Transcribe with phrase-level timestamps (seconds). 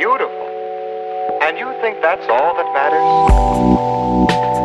[0.00, 0.46] beautiful.
[1.44, 3.06] And you think that's all that matters?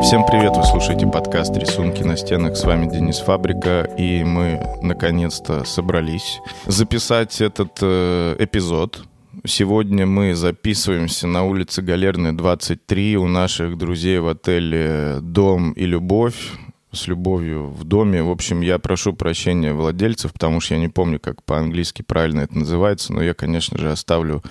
[0.02, 2.56] Всем привет, вы слушаете подкаст «Рисунки на стенах».
[2.56, 9.04] С вами Денис Фабрика, и мы наконец-то собрались записать этот э, эпизод.
[9.46, 16.54] Сегодня мы записываемся на улице Галерной, 23, у наших друзей в отеле «Дом и любовь»
[16.94, 18.24] с любовью в доме.
[18.24, 22.58] В общем, я прошу прощения владельцев, потому что я не помню, как по-английски правильно это
[22.58, 24.42] называется, но я, конечно же, оставлю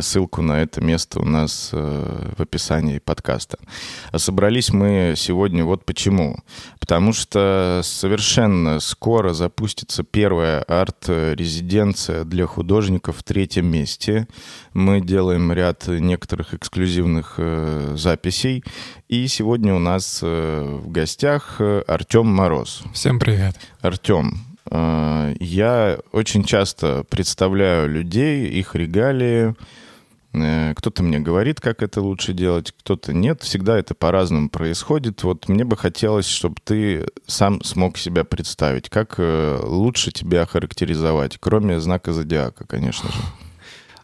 [0.00, 3.58] ссылку на это место у нас э, в описании подкаста.
[4.10, 6.38] А собрались мы сегодня вот почему.
[6.80, 14.26] Потому что совершенно скоро запустится первая арт-резиденция для художников в третьем месте.
[14.72, 18.64] Мы делаем ряд некоторых эксклюзивных э, записей.
[19.08, 22.82] И сегодня у нас в гостях Артем Мороз.
[22.94, 23.56] Всем привет.
[23.82, 29.54] Артем, Э, я очень часто представляю людей, их регалии.
[30.34, 33.42] Э, кто-то мне говорит, как это лучше делать, кто-то нет.
[33.42, 35.22] Всегда это по-разному происходит.
[35.22, 38.88] Вот мне бы хотелось, чтобы ты сам смог себя представить.
[38.88, 43.18] Как э, лучше тебя характеризовать, кроме знака зодиака, конечно же.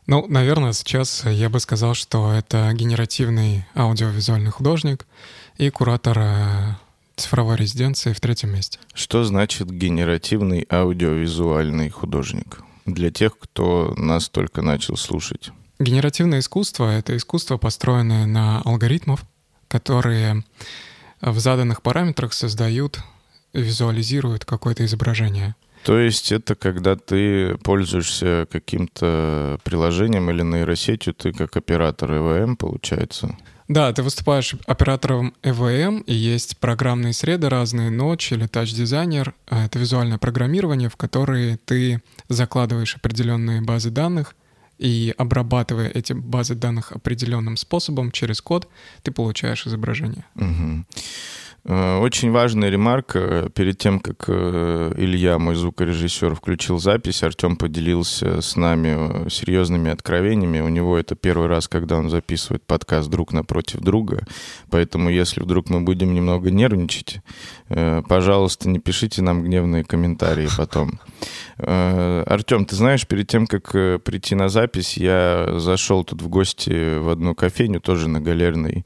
[0.06, 5.06] Ну, наверное, сейчас я бы сказал, что это генеративный аудиовизуальный художник
[5.59, 6.19] и куратор
[7.19, 8.78] цифровой резиденции в третьем месте.
[8.94, 12.62] Что значит генеративный аудиовизуальный художник?
[12.86, 15.50] Для тех, кто нас только начал слушать.
[15.78, 19.20] Генеративное искусство— это искусство, построенное на алгоритмах,
[19.69, 20.42] которые
[21.20, 23.00] в заданных параметрах создают,
[23.52, 25.55] визуализируют какое-то изображение.
[25.84, 33.36] То есть это когда ты пользуешься каким-то приложением или нейросетью, ты как оператор ЭВМ, получается?
[33.69, 39.34] Да, ты выступаешь оператором EVM, и есть программные среды разные, Notch или Designer.
[39.47, 44.34] А, это визуальное программирование, в которое ты закладываешь определенные базы данных,
[44.78, 48.68] и обрабатывая эти базы данных определенным способом через код,
[49.02, 50.24] ты получаешь изображение.
[50.36, 50.84] Угу.
[51.64, 53.51] Э, очень важная ремарка.
[53.55, 59.91] Перед тем, как э, Илья, мой звукорежиссер, включил запись, Артем поделился с нами э, серьезными
[59.91, 60.61] откровениями.
[60.61, 64.27] У него это первый раз, когда он записывает подкаст друг напротив друга.
[64.70, 67.20] Поэтому, если вдруг мы будем немного нервничать,
[67.69, 71.01] пожалуйста, не пишите нам гневные комментарии потом.
[71.58, 77.08] Артем, ты знаешь, перед тем, как прийти на запись, я зашел тут в гости в
[77.11, 78.85] одну кофейню, тоже на Галерной,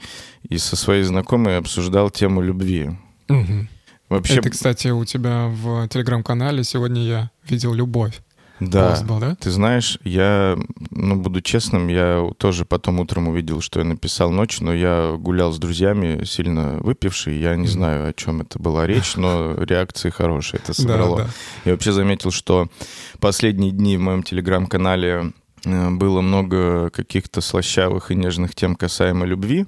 [0.52, 2.90] и со своей знакомой обсуждал тему любви.
[3.28, 3.68] Угу.
[4.10, 4.34] Вообще...
[4.34, 8.20] Это, кстати, у тебя в телеграм-канале сегодня я видел любовь.
[8.60, 9.02] Да.
[9.02, 10.56] Был, да, ты знаешь, я,
[10.90, 15.52] ну, буду честным, я тоже потом утром увидел, что я написал ночью, но я гулял
[15.52, 20.60] с друзьями, сильно выпивший, я не знаю, о чем это была речь, но реакции хорошие
[20.62, 21.16] это собрало.
[21.16, 21.30] Да, да.
[21.64, 22.68] Я вообще заметил, что
[23.18, 25.32] последние дни в моем телеграм-канале
[25.64, 29.66] э, было много каких-то слащавых и нежных тем касаемо любви,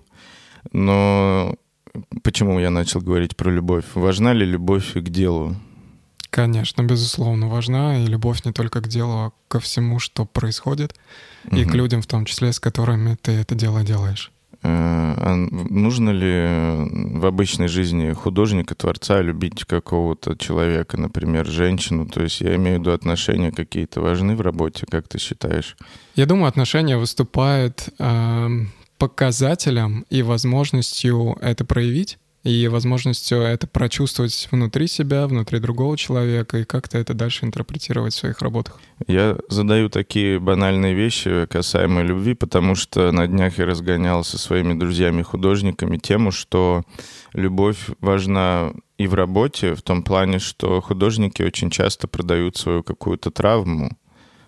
[0.73, 1.55] но
[2.23, 3.85] почему я начал говорить про любовь?
[3.95, 5.57] Важна ли любовь к делу?
[6.31, 8.03] Конечно, безусловно, важна.
[8.03, 10.95] И любовь не только к делу, а ко всему, что происходит.
[11.47, 11.57] Угу.
[11.57, 14.33] И к людям в том числе, с которыми ты это дело делаешь.
[14.65, 22.07] Э, а нужно ли в обычной жизни художника, творца любить какого-то человека, например, женщину?
[22.07, 25.77] То есть я имею в виду отношения какие-то важны в работе, как ты считаешь?
[26.17, 28.49] Я думаю, отношения выступают э,
[29.09, 36.65] показателем и возможностью это проявить, и возможностью это прочувствовать внутри себя, внутри другого человека, и
[36.65, 38.81] как-то это дальше интерпретировать в своих работах.
[39.07, 44.73] Я задаю такие банальные вещи касаемо любви, потому что на днях я разгонял со своими
[44.73, 46.83] друзьями-художниками тему, что
[47.35, 53.31] любовь важна и в работе, в том плане, что художники очень часто продают свою какую-то
[53.31, 53.99] травму,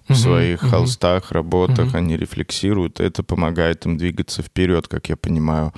[0.08, 1.98] в своих uh-huh, холстах, работах, uh-huh.
[1.98, 5.72] они рефлексируют, это помогает им двигаться вперед, как я понимаю.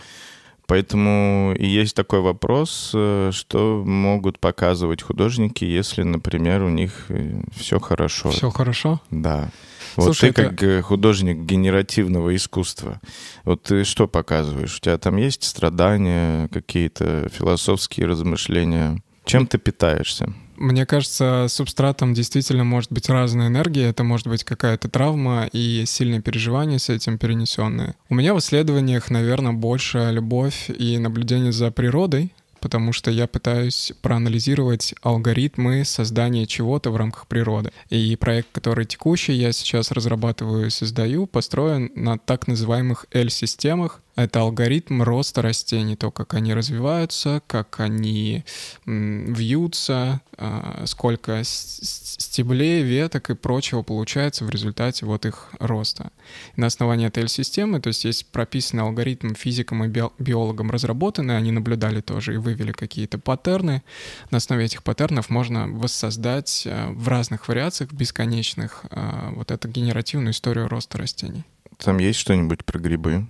[0.69, 7.41] Поэтому и есть такой вопрос, э, что могут показывать художники, если, например, у них э,
[7.56, 8.30] все хорошо.
[8.30, 9.01] Все хорошо?
[9.10, 9.51] Да.
[9.97, 10.51] Вот Слушай, ты это...
[10.51, 13.01] как э, художник генеративного искусства,
[13.45, 14.77] вот ты что показываешь?
[14.77, 19.03] У тебя там есть страдания, какие-то философские размышления?
[19.25, 20.34] Чем ты питаешься?
[20.59, 23.91] Мне кажется, субстратом действительно может быть разная энергия.
[23.91, 27.95] Это может быть какая-то травма и сильные переживания с этим перенесенные.
[28.09, 33.93] У меня в исследованиях, наверное, больше любовь и наблюдение за природой, потому что я пытаюсь
[34.03, 37.71] проанализировать алгоритмы создания чего-то в рамках природы.
[37.89, 44.03] И проект, который текущий, я сейчас разрабатываю и создаю, построен на так называемых L-системах.
[44.18, 48.44] Это алгоритм роста растений, то, как они развиваются, как они
[48.84, 56.10] вьются, э, сколько стеблей, веток и прочего получается в результате вот их роста.
[56.56, 59.88] На основании этой системы, то есть есть прописанный алгоритм физикам и
[60.18, 63.84] биологам разработанный, они наблюдали тоже и вывели какие-то паттерны.
[64.32, 70.32] На основе этих паттернов можно воссоздать э, в разных вариациях бесконечных э, вот эту генеративную
[70.32, 71.44] историю роста растений.
[71.76, 73.28] Там есть что-нибудь про грибы?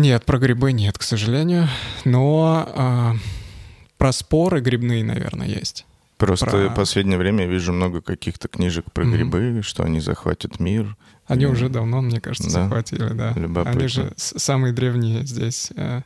[0.00, 1.68] Нет, про грибы нет, к сожалению.
[2.06, 3.18] Но э,
[3.98, 5.84] про споры грибные, наверное, есть.
[6.16, 6.68] Просто про...
[6.68, 9.10] в последнее время я вижу много каких-то книжек про mm-hmm.
[9.10, 10.96] грибы, что они захватят мир.
[11.26, 11.46] Они и...
[11.46, 12.62] уже давно, мне кажется, да?
[12.62, 13.34] захватили, да.
[13.36, 13.78] Любопытно.
[13.78, 16.00] Они же самые древние здесь э,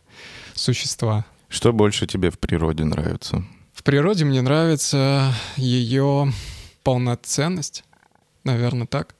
[0.55, 1.25] существа.
[1.49, 3.45] Что больше тебе в природе нравится?
[3.73, 6.33] В природе мне нравится ее
[6.83, 7.85] полноценность,
[8.43, 9.15] наверное, так.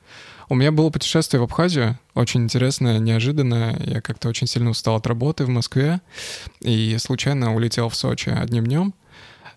[0.49, 3.81] У меня было путешествие в Абхазию, очень интересное, неожиданное.
[3.85, 6.01] Я как-то очень сильно устал от работы в Москве
[6.61, 8.95] и случайно улетел в Сочи одним днем.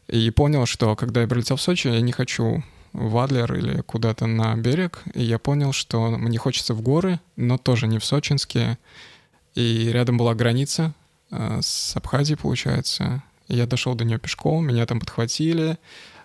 [0.07, 2.63] И понял, что когда я прилетел в Сочи, я не хочу
[2.93, 5.03] в Адлер или куда-то на берег.
[5.13, 8.77] И я понял, что мне хочется в горы, но тоже не в сочинские.
[9.55, 10.93] И рядом была граница
[11.31, 13.23] э, с Абхазией, получается.
[13.47, 15.77] Я дошел до нее пешком, меня там подхватили,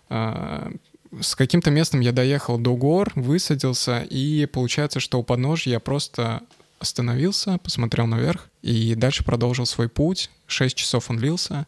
[0.09, 0.73] э,
[1.21, 6.43] с каким-то местом я доехал до гор, высадился, и получается, что у подножья я просто
[6.79, 10.31] остановился, посмотрел наверх и дальше продолжил свой путь.
[10.47, 11.67] Шесть часов он длился.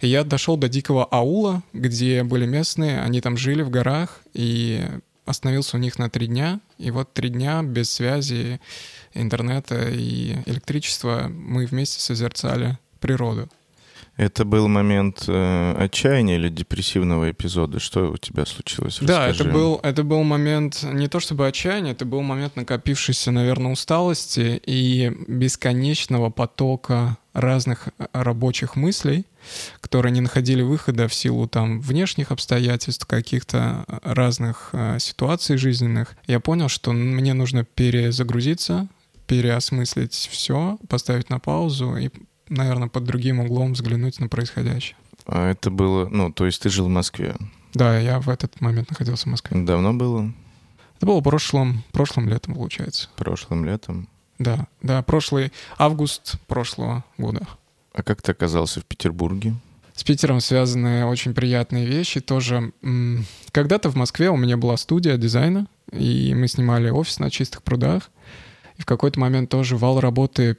[0.00, 4.86] И я дошел до дикого аула, где были местные, они там жили в горах, и
[5.24, 6.60] остановился у них на три дня.
[6.78, 8.60] И вот три дня без связи,
[9.14, 13.48] интернета и электричества мы вместе созерцали природу.
[14.16, 17.80] Это был момент э, отчаяния или депрессивного эпизода?
[17.80, 18.98] Что у тебя случилось?
[19.00, 23.72] Да, это был, это был момент не то чтобы отчаяния, это был момент накопившейся, наверное,
[23.72, 29.26] усталости и бесконечного потока разных э, рабочих мыслей,
[29.80, 36.16] которые не находили выхода в силу там внешних обстоятельств, каких-то э, разных э, ситуаций жизненных.
[36.26, 38.88] Я понял, что мне нужно перезагрузиться,
[39.26, 42.10] переосмыслить все, поставить на паузу и
[42.50, 44.96] наверное, под другим углом взглянуть на происходящее.
[45.26, 47.36] А это было, ну, то есть ты жил в Москве?
[47.72, 49.62] Да, я в этот момент находился в Москве.
[49.62, 50.32] Давно было?
[50.96, 53.08] Это было прошлым, прошлым летом, получается.
[53.16, 54.08] Прошлым летом?
[54.38, 57.46] Да, да, прошлый август прошлого года.
[57.92, 59.54] А как ты оказался в Петербурге?
[59.94, 62.20] С Питером связаны очень приятные вещи.
[62.20, 62.72] Тоже
[63.52, 68.10] когда-то в Москве у меня была студия дизайна, и мы снимали офис на чистых прудах.
[68.78, 70.56] И в какой-то момент тоже вал работы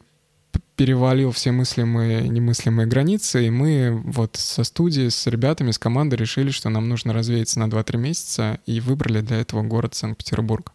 [0.76, 6.16] перевалил все мыслимые и немыслимые границы, и мы вот со студии, с ребятами, с командой
[6.16, 10.74] решили, что нам нужно развеяться на 2-3 месяца, и выбрали для этого город Санкт-Петербург.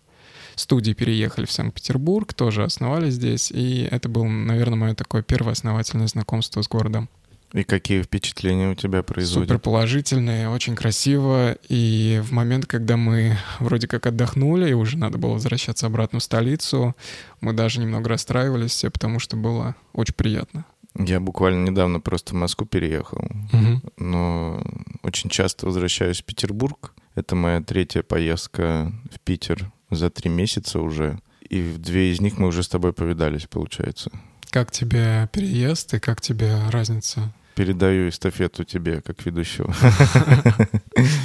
[0.54, 6.06] Студии переехали в Санкт-Петербург, тоже основали здесь, и это было, наверное, мое такое первое основательное
[6.06, 7.08] знакомство с городом.
[7.52, 9.48] И какие впечатления у тебя производят?
[9.48, 11.56] Супер положительные, очень красиво.
[11.68, 16.22] И в момент, когда мы вроде как отдохнули, и уже надо было возвращаться обратно в
[16.22, 16.96] столицу,
[17.40, 20.64] мы даже немного расстраивались все, потому что было очень приятно.
[20.98, 23.18] Я буквально недавно просто в Москву переехал,
[23.52, 23.82] угу.
[23.98, 24.64] но
[25.02, 26.94] очень часто возвращаюсь в Петербург.
[27.14, 31.20] Это моя третья поездка в Питер за три месяца уже.
[31.48, 34.10] И в две из них мы уже с тобой повидались, получается.
[34.50, 37.32] Как тебе переезд и как тебе разница?
[37.54, 39.72] Передаю эстафету тебе, как ведущего.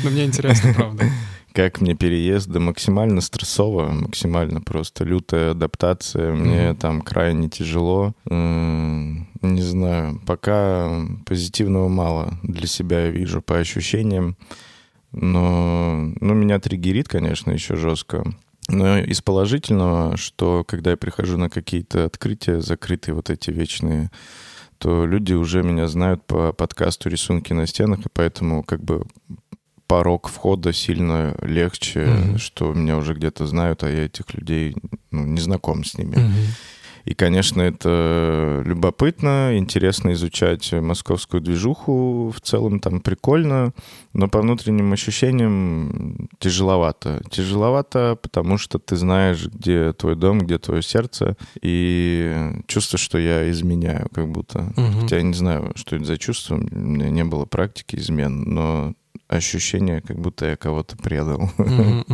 [0.04, 1.06] Ну, мне интересно, правда.
[1.54, 6.34] Как мне переезд, да максимально стрессово, максимально просто лютая адаптация.
[6.34, 8.14] Мне там крайне тяжело.
[8.26, 10.90] Не знаю, пока
[11.26, 14.38] позитивного мало для себя я вижу по ощущениям.
[15.12, 18.24] Но, ну, меня триггерит, конечно, еще жестко.
[18.72, 24.10] Но из положительного, что когда я прихожу на какие-то открытия, закрытые вот эти вечные,
[24.78, 29.06] то люди уже меня знают по подкасту «Рисунки на стенах», и поэтому как бы
[29.88, 32.38] порог входа сильно легче, mm-hmm.
[32.38, 34.76] что меня уже где-то знают, а я этих людей
[35.12, 36.16] ну, не знаком с ними.
[36.16, 36.46] Mm-hmm.
[37.06, 42.34] И, конечно, это любопытно, интересно изучать московскую движуху.
[42.36, 43.74] В целом там прикольно,
[44.14, 47.22] но по внутренним ощущениям тяжеловато.
[47.30, 53.50] Тяжеловато, потому что ты знаешь, где твой дом, где твое сердце, и чувство, что я
[53.50, 54.74] изменяю как будто.
[54.78, 55.02] Угу.
[55.02, 58.94] Хотя я не знаю, что это за чувство, у меня не было практики измен, но
[59.28, 61.50] ощущение, как будто я кого-то предал.
[61.58, 62.06] Угу.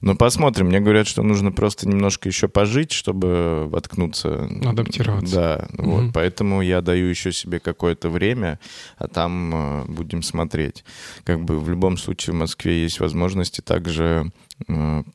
[0.00, 0.66] Ну, посмотрим.
[0.66, 4.48] Мне говорят, что нужно просто немножко еще пожить, чтобы воткнуться.
[4.64, 5.34] Адаптироваться.
[5.34, 5.90] Да, Мгм.
[5.90, 6.12] вот.
[6.12, 8.58] Поэтому я даю еще себе какое-то время,
[8.98, 10.84] а там э, будем смотреть.
[11.24, 14.30] Как бы в любом случае в Москве есть возможности также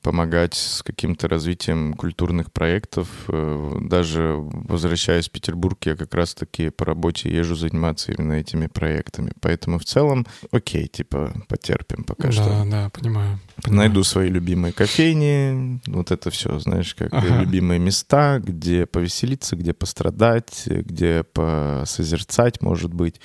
[0.03, 3.07] помогать с каким-то развитием культурных проектов.
[3.27, 9.31] Э, Даже возвращаясь в Петербург, я как раз-таки по работе езжу заниматься именно этими проектами.
[9.41, 12.43] Поэтому в целом, окей, типа, потерпим пока да, что.
[12.69, 13.39] да, понимаю.
[13.63, 13.87] понимаю.
[13.87, 17.41] Найду свои любимые кофейни, вот это все, знаешь, как Ага.
[17.41, 23.19] любимые места, где повеселиться, где пострадать, где посозерцать, может быть.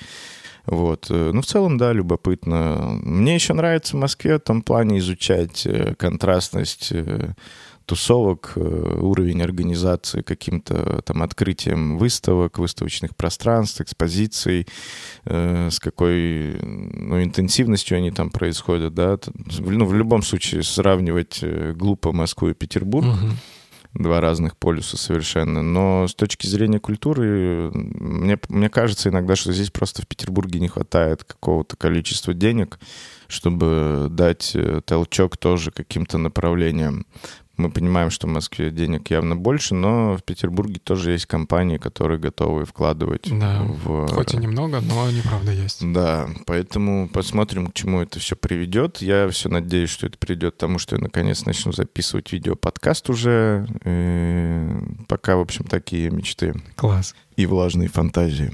[0.67, 1.07] Вот.
[1.09, 2.99] э, Ну, в целом, да, любопытно.
[3.01, 7.33] Мне еще нравится в Москве в том плане изучать э, контрастность э,
[7.85, 14.67] тусовок, уровень организации каким-то там открытием выставок, выставочных пространств, экспозиций,
[15.23, 19.17] э, с какой ну, интенсивностью они там происходят, да.
[19.59, 21.41] Ну, в любом случае, сравнивать
[21.75, 23.37] глупо Москву и Петербург, Мгм.
[23.93, 25.61] Два разных полюса совершенно.
[25.61, 30.67] Но с точки зрения культуры, мне, мне кажется иногда, что здесь просто в Петербурге не
[30.67, 32.79] хватает какого-то количества денег,
[33.27, 37.05] чтобы дать э, толчок тоже каким-то направлениям.
[37.57, 42.19] Мы понимаем, что в Москве денег явно больше, но в Петербурге тоже есть компании, которые
[42.19, 43.63] готовы вкладывать Да.
[43.63, 44.07] в...
[44.07, 45.79] Хоть и немного, но они правда есть.
[45.91, 49.01] Да, поэтому посмотрим, к чему это все приведет.
[49.01, 53.65] Я все надеюсь, что это приведет к тому, что я наконец начну записывать видео-подкаст уже.
[53.83, 57.15] Э, Пока, в общем, такие мечты Класс.
[57.35, 58.51] и влажные фантазии.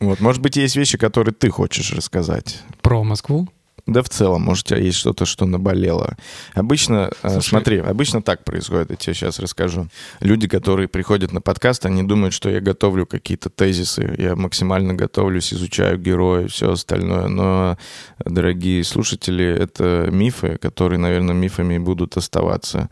[0.00, 2.60] Вот, может быть, есть вещи, которые ты хочешь рассказать.
[2.82, 3.48] Про Москву?
[3.86, 6.16] Да в целом, может, у тебя есть что-то, что наболело.
[6.54, 9.88] Обычно, э, Слушай- смотри, обычно так происходит, я тебе сейчас расскажу.
[10.20, 15.52] Люди, которые приходят на подкаст, они думают, что я готовлю какие-то тезисы, я максимально готовлюсь,
[15.52, 17.26] изучаю героя, все остальное.
[17.28, 17.76] Но,
[18.24, 22.88] дорогие слушатели, это мифы, которые, наверное, мифами будут оставаться.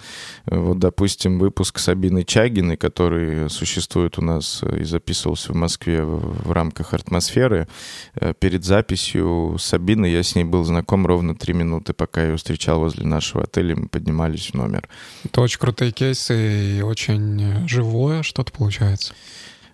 [0.46, 6.94] Вот, допустим, выпуск Сабины Чагиной, который существует у нас и записывался в Москве в рамках
[6.94, 7.68] «Артмосферы»,
[8.20, 12.28] Э, перед записью с Сабиной я с ней был знаком ровно три минуты, пока я
[12.28, 14.88] ее встречал возле нашего отеля, мы поднимались в номер.
[15.24, 19.14] Это очень крутые кейсы и очень э, живое что-то получается.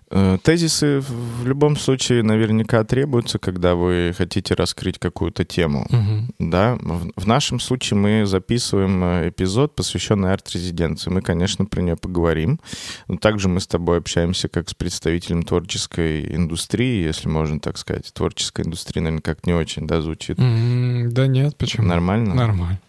[0.09, 5.87] Э, Тезисы в любом случае наверняка требуются, когда вы хотите раскрыть какую-то тему.
[5.91, 6.31] Мгм.
[6.39, 11.11] Да, в, нашем случае мы записываем э, эпизод, посвященный арт-резиденции.
[11.11, 12.61] Мы, конечно, про нее поговорим.
[13.09, 18.13] Но также мы с тобой общаемся как с представителем творческой индустрии, если можно так сказать.
[18.13, 20.37] Творческая индустрия, наверное, как не очень, да, звучит.
[20.37, 21.87] Да нет, почему?
[21.87, 22.35] Нормально?
[22.35, 22.81] Нормально.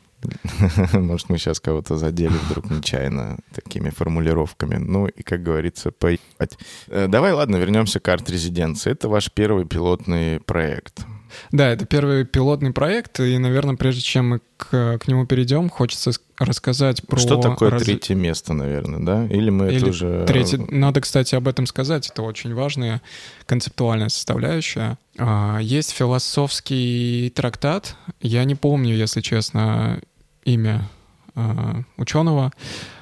[0.94, 4.76] Может, мы сейчас кого-то задели вдруг нечаянно такими формулировками.
[4.76, 6.58] Ну и, как говорится, поебать.
[6.88, 8.92] Э, Давай, ладно, вернемся к арт-резиденции.
[8.92, 11.06] Это ваш первый пилотный проект.
[11.52, 16.12] Да, это первый пилотный проект, и, наверное, прежде чем мы к, к нему перейдем, хочется
[16.40, 17.18] рассказать про...
[17.20, 19.26] Что такое раз- третье место, наверное, да?
[19.26, 20.26] Или мы Или это уже...
[20.26, 22.10] Третье, надо, кстати, об этом сказать.
[22.10, 23.02] Это очень важная
[23.46, 24.98] концептуальная составляющая.
[25.18, 27.96] А, Есть философский трактат.
[28.22, 30.00] Я не помню, если честно,
[30.48, 30.90] имя
[31.36, 32.52] а, ученого,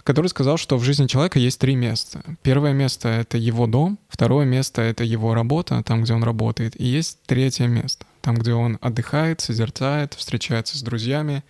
[0.03, 2.21] который сказал, что в жизни человека есть три места.
[2.41, 6.85] Первое место— это его дом, второе место— это его работа, там, где он работает, и
[6.85, 11.43] есть третье место, там, где он отдыхает, созерцает, встречается с друзьями,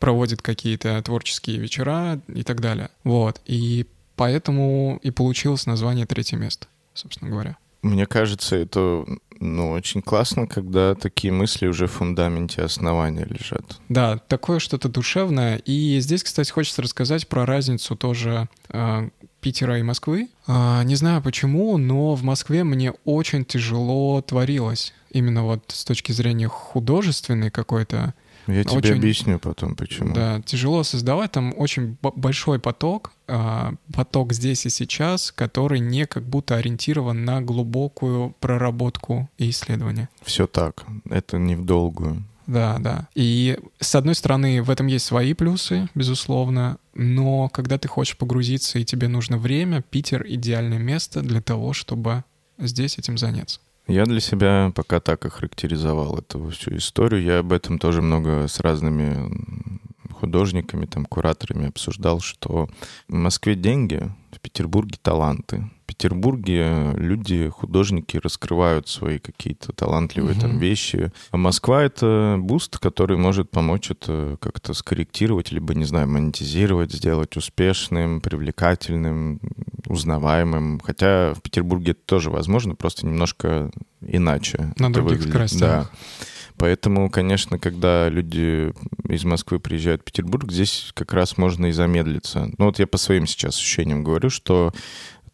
[0.00, 2.88] проводит какие-то творческие вечера и так далее.
[3.04, 3.40] Вот.
[3.46, 7.56] И поэтому и получилось название «Третье место», собственно говоря.
[7.82, 9.04] Мне кажется, это
[9.42, 13.80] ну, очень классно, когда такие мысли уже в фундаменте основания лежат.
[13.88, 15.56] Да, такое что-то душевное.
[15.56, 19.08] И здесь, кстати, хочется рассказать про разницу тоже э,
[19.40, 20.28] Питера и Москвы.
[20.46, 24.94] А, не знаю почему, но в Москве мне очень тяжело творилось.
[25.10, 28.14] Именно вот с точки зрения художественной какой-то.
[28.46, 30.14] Я тебе Очень- объясню потом, почему.
[30.14, 31.32] Да, тяжело создавать.
[31.32, 37.40] Там очень большой поток, а, поток здесь и сейчас, который не как будто ориентирован на
[37.40, 40.08] глубокую проработку и исследование.
[40.22, 40.84] Все так.
[41.08, 42.24] Это не в долгую.
[42.46, 43.08] Да, да.
[43.14, 48.78] И с одной стороны, в этом есть свои плюсы, безусловно, но когда ты хочешь погрузиться
[48.78, 52.24] и тебе нужно время, Питер— идеальное место для того, чтобы
[52.58, 53.60] здесь этим заняться.
[53.88, 57.22] Я для себя пока так охарактеризовал эту всю историю.
[57.22, 59.30] Я об этом тоже много с разными
[60.12, 62.68] художниками, там, кураторами обсуждал, что
[63.08, 65.68] в Москве деньги, в Петербурге таланты.
[65.82, 70.58] В Петербурге люди, художники раскрывают свои какие-то талантливые там Мгм.
[70.60, 71.12] вещи.
[71.32, 77.36] А Москва— это boost, который может помочь это как-то скорректировать, либо, не знаю, монетизировать, сделать
[77.36, 79.40] успешным, привлекательным,
[79.92, 80.80] узнаваемым.
[80.80, 83.70] Хотя в Петербурге это тоже возможно, просто немножко
[84.00, 84.72] иначе.
[84.78, 85.30] На других выглядит.
[85.30, 85.60] скоростях.
[85.60, 85.90] Да.
[86.56, 88.72] Поэтому, конечно, когда люди
[89.08, 92.50] из Москвы приезжают в Петербург, здесь как раз можно и замедлиться.
[92.58, 94.72] Ну вот я по своим сейчас ощущениям говорю, что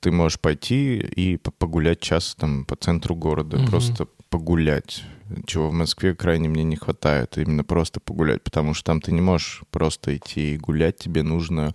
[0.00, 3.66] ты можешь пойти и погулять час там по центру города, угу.
[3.66, 5.02] просто погулять,
[5.46, 9.20] чего в Москве крайне мне не хватает, именно просто погулять, потому что там ты не
[9.20, 11.74] можешь просто идти и гулять, тебе нужно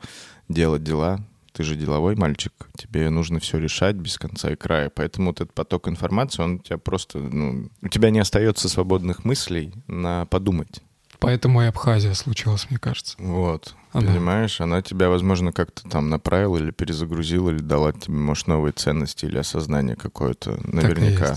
[0.50, 4.92] делать дела, ты же деловой мальчик, тебе нужно все решать без конца и края.
[4.94, 9.24] Поэтому вот этот поток информации, он у тебя просто, ну, у тебя не остается свободных
[9.24, 10.82] мыслей на подумать.
[11.24, 13.16] Поэтому и Абхазия случилась, мне кажется.
[13.18, 13.76] Вот.
[13.94, 14.12] Она.
[14.12, 19.26] Понимаешь, она тебя, возможно, как-то там направила или перезагрузила, или дала тебе, может, новые ценности
[19.26, 20.60] или осознание какое-то.
[20.64, 21.36] Наверняка.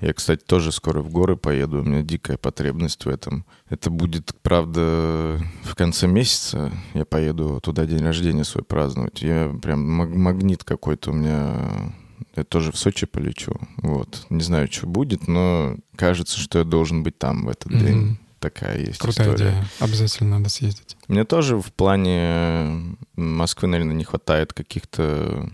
[0.00, 1.80] Я, кстати, тоже скоро в горы поеду.
[1.80, 3.46] У меня дикая потребность в этом.
[3.70, 6.70] Это будет, правда, в конце месяца.
[6.92, 9.22] Я поеду туда день рождения свой праздновать.
[9.22, 11.92] Я прям магнит какой-то у меня
[12.36, 13.54] я тоже в Сочи полечу.
[13.78, 14.26] Вот.
[14.30, 17.86] Не знаю, что будет, но кажется, что я должен быть там в этот mm-hmm.
[17.86, 19.50] день такая есть Крутая история.
[19.50, 19.66] идея.
[19.78, 20.96] Обязательно надо съездить.
[21.08, 25.48] Мне тоже в плане Москвы, наверное, не хватает каких-то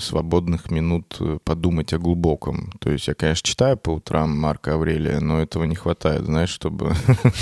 [0.00, 2.72] свободных минут э, подумать о глубоком.
[2.80, 6.94] То есть я, конечно, читаю по утрам Марка Аврелия, но этого не хватает, знаешь, чтобы...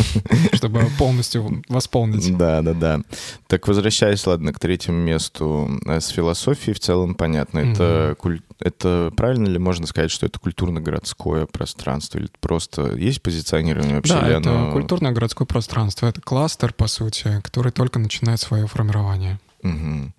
[0.53, 2.37] Чтобы полностью восполнить.
[2.37, 3.01] Да, да, да.
[3.47, 5.71] Так возвращаясь, ладно, к третьему месту.
[5.87, 7.59] Э, с философией в целом понятно.
[7.59, 8.41] Это, куль...
[8.59, 12.19] это правильно ли можно сказать, что это культурно-городское пространство?
[12.19, 14.15] Или просто есть позиционирование вообще?
[14.15, 14.73] Да, это оно...
[14.73, 16.07] культурно-городское пространство.
[16.07, 19.39] Это кластер, по сути, который только начинает свое формирование.
[19.63, 20.13] Угу.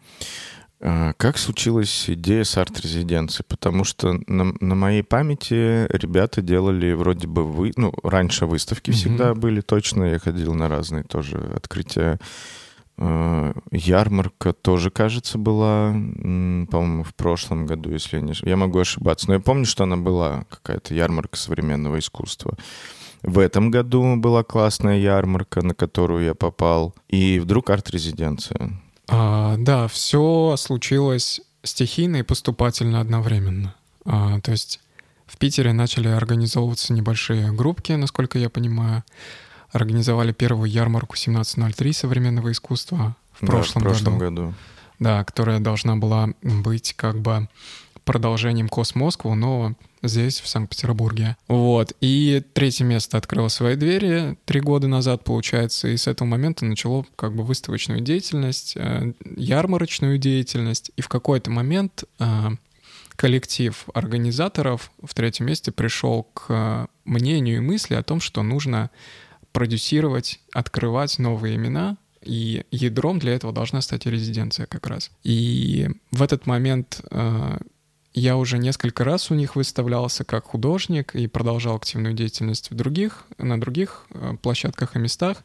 [0.82, 3.44] А, как случилась идея с арт-резиденции?
[3.48, 8.94] Потому что на, на моей памяти ребята делали вроде бы вы, ну раньше выставки mm-hmm.
[8.94, 12.20] всегда были точно, я ходил на разные тоже открытия.
[12.98, 19.28] А, ярмарка тоже, кажется, была, по-моему, в прошлом году, если я не Я могу ошибаться,
[19.28, 22.58] но я помню, что она была какая-то ярмарка современного искусства.
[23.22, 28.80] В этом году была классная ярмарка, на которую я попал, и вдруг арт-резиденция.
[29.10, 33.76] А, да, все случилось стихийно и поступательно одновременно.
[34.06, 34.80] А, то есть
[35.26, 39.04] в Питере начали организовываться небольшие группки, насколько я понимаю.
[39.72, 44.42] Организовали первую ярмарку 1703 современного искусства в прошлом, да, в прошлом году.
[44.42, 44.54] году.
[45.00, 47.48] Да, которая должна была быть как бы
[48.04, 51.38] продолжением Космоскву, но здесь, в Санкт-Петербурге.
[51.48, 51.94] Вот.
[52.02, 57.06] И третье место открыло свои двери три года назад, получается, и с этого момента начало
[57.16, 62.50] как бы выставочную деятельность, э, ярмарочную деятельность, и в какой-то момент э,
[63.16, 68.92] коллектив организаторов в третьем месте пришел к мнению и мысли о том, что нужно
[69.52, 75.12] продюсировать, открывать новые имена, и ядром для этого должна стать резиденция как раз.
[75.24, 77.58] И в этот момент э,
[78.14, 83.26] я уже несколько раз у них выставлялся как художник и продолжал активную деятельность в других,
[83.38, 85.44] на других э, площадках и местах.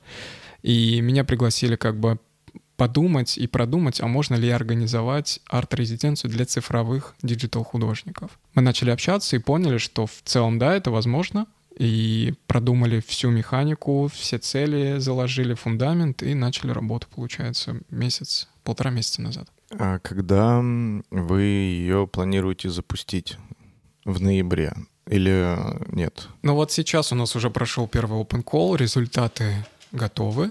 [0.63, 2.19] И меня пригласили как бы
[2.77, 8.39] подумать и продумать, а можно ли организовать арт-резиденцию для цифровых digital-художников.
[8.55, 11.47] Мы начали общаться и поняли, что в целом, да, это возможно,
[11.79, 19.23] и продумали всю механику, все цели, заложили фундамент и начали работу, получается, месяц, полтора месяца
[19.23, 19.49] назад.
[19.79, 20.61] А когда
[21.11, 23.39] вы ее планируете запустить?
[24.05, 24.75] В ноябре
[25.09, 25.57] или
[25.95, 26.29] нет?
[26.43, 30.51] Ну вот сейчас у нас уже прошел первый open call, результаты готовы.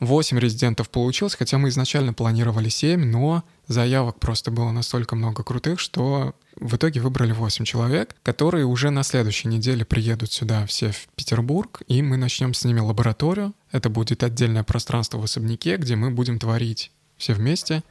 [0.00, 5.80] Восемь резидентов получилось, хотя мы изначально планировали семь, но заявок просто было настолько много крутых,
[5.80, 11.08] что в итоге выбрали 8 человек, которые уже на следующей неделе приедут сюда все в
[11.16, 13.54] Петербург, и мы начнем с ними лабораторию.
[13.72, 17.82] Это будет отдельное пространство в особняке, где мы будем творить все вместе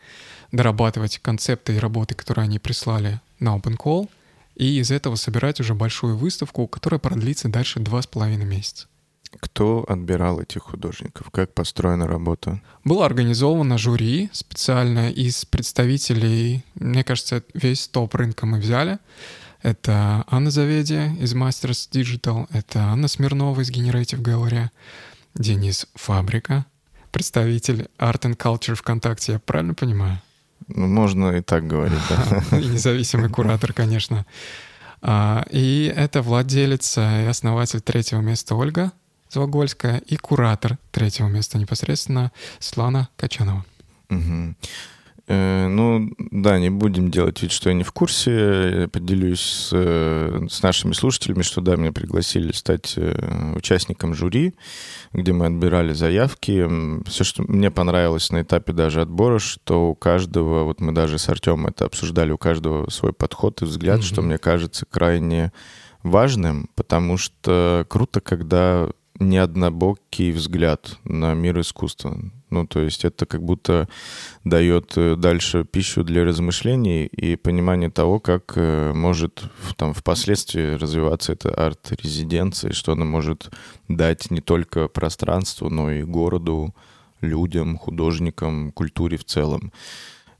[0.51, 4.09] дорабатывать концепты и работы, которые они прислали на Open Call,
[4.55, 8.87] и из этого собирать уже большую выставку, которая продлится дальше два с половиной месяца.
[9.39, 11.29] Кто отбирал этих художников?
[11.29, 12.61] Как построена работа?
[12.83, 18.99] Было организовано жюри специально из представителей, мне кажется, весь топ рынка мы взяли.
[19.61, 24.69] Это Анна Заведия из Masters Digital, это Анна Смирнова из Generative Gallery,
[25.33, 26.65] Денис Фабрика,
[27.11, 30.21] представитель Art and Culture ВКонтакте, я правильно понимаю?
[30.67, 32.57] Ну, можно и так говорить, да.
[32.57, 34.25] И независимый куратор, конечно.
[35.01, 38.91] А, и это владелец и основатель третьего места Ольга
[39.29, 43.65] Звогольская и куратор третьего места непосредственно Слана Качанова.
[44.09, 44.55] Угу.
[45.27, 48.81] Э, ну, да, не будем делать вид, что я не в курсе.
[48.81, 54.53] Я поделюсь с, э, с нашими слушателями, что да, меня пригласили стать э, участником жюри,
[55.13, 56.67] где мы отбирали заявки.
[57.07, 61.27] Все, что мне понравилось на этапе даже отбора, что у каждого, вот мы даже с
[61.27, 64.03] Артемом это обсуждали, у каждого свой подход и взгляд, mm-hmm.
[64.03, 65.51] что мне кажется крайне
[66.03, 72.19] важным, потому что круто, когда неоднобокий взгляд на мир искусства.
[72.49, 73.87] Ну, то есть это как будто
[74.43, 79.43] дает э, дальше пищу для размышлений и понимание того, как э, может
[79.77, 83.49] там впоследствии развиваться эта арт-резиденция, что она может
[83.87, 86.75] дать не только пространству, но и городу,
[87.21, 89.71] людям, художникам, культуре в целом.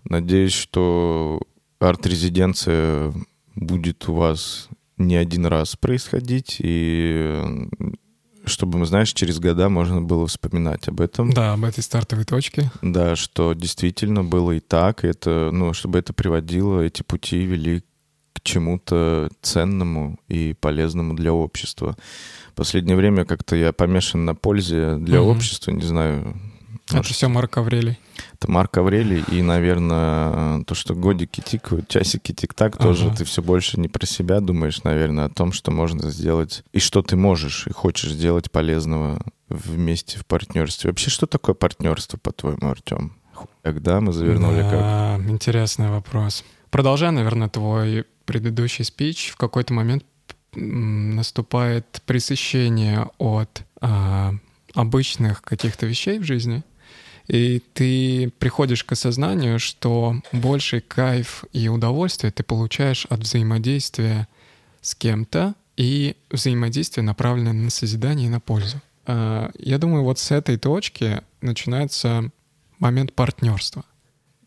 [0.04, 1.42] Надеюсь, что
[1.80, 3.14] арт-резиденция
[3.56, 7.42] будет у вас не один раз происходить, и
[8.50, 11.32] чтобы, знаешь, через года можно было вспоминать об этом.
[11.32, 12.72] Да, об этой стартовой точке.
[12.82, 17.84] Да, что действительно было и так, и это, ну, чтобы это приводило, эти пути вели
[18.34, 21.96] к чему-то ценному и полезному для общества.
[22.52, 25.32] В последнее время как-то я помешан на пользе для угу.
[25.32, 26.36] общества, не знаю,
[26.88, 27.98] это Может, все Марк Аврелий.
[28.34, 32.84] Это Марк Аврелий, и, наверное, то, что годики тикают, часики тик-так, ага.
[32.84, 36.80] тоже ты все больше не про себя думаешь, наверное, о том, что можно сделать, и
[36.80, 39.20] что ты можешь и хочешь сделать полезного
[39.50, 40.92] вместе в партнерстве.
[40.92, 43.18] Вообще, что такое партнерство, по-твоему, Артем?
[43.64, 45.30] Когда мы завернули да, как?
[45.30, 46.44] Интересный вопрос.
[46.70, 50.06] Продолжая, наверное, твой предыдущий спич, в какой-то момент
[50.54, 54.34] наступает пресыщение от а,
[54.74, 56.64] обычных каких-то вещей в жизни—
[57.28, 64.28] и ты приходишь к осознанию, что больший кайф и удовольствие ты получаешь от взаимодействия
[64.82, 68.82] с кем-то и взаимодействия, направленное на созидание и на пользу.
[69.06, 72.30] А, я думаю, вот с этой точки начинается
[72.80, 73.84] момент партнерства.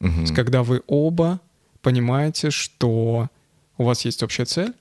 [0.00, 0.10] Угу.
[0.10, 1.40] То есть, когда вы оба
[1.82, 3.28] понимаете, что
[3.76, 4.72] у вас есть общая цель,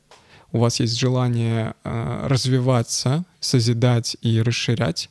[0.52, 5.10] у вас есть желание э, развиваться, созидать и расширять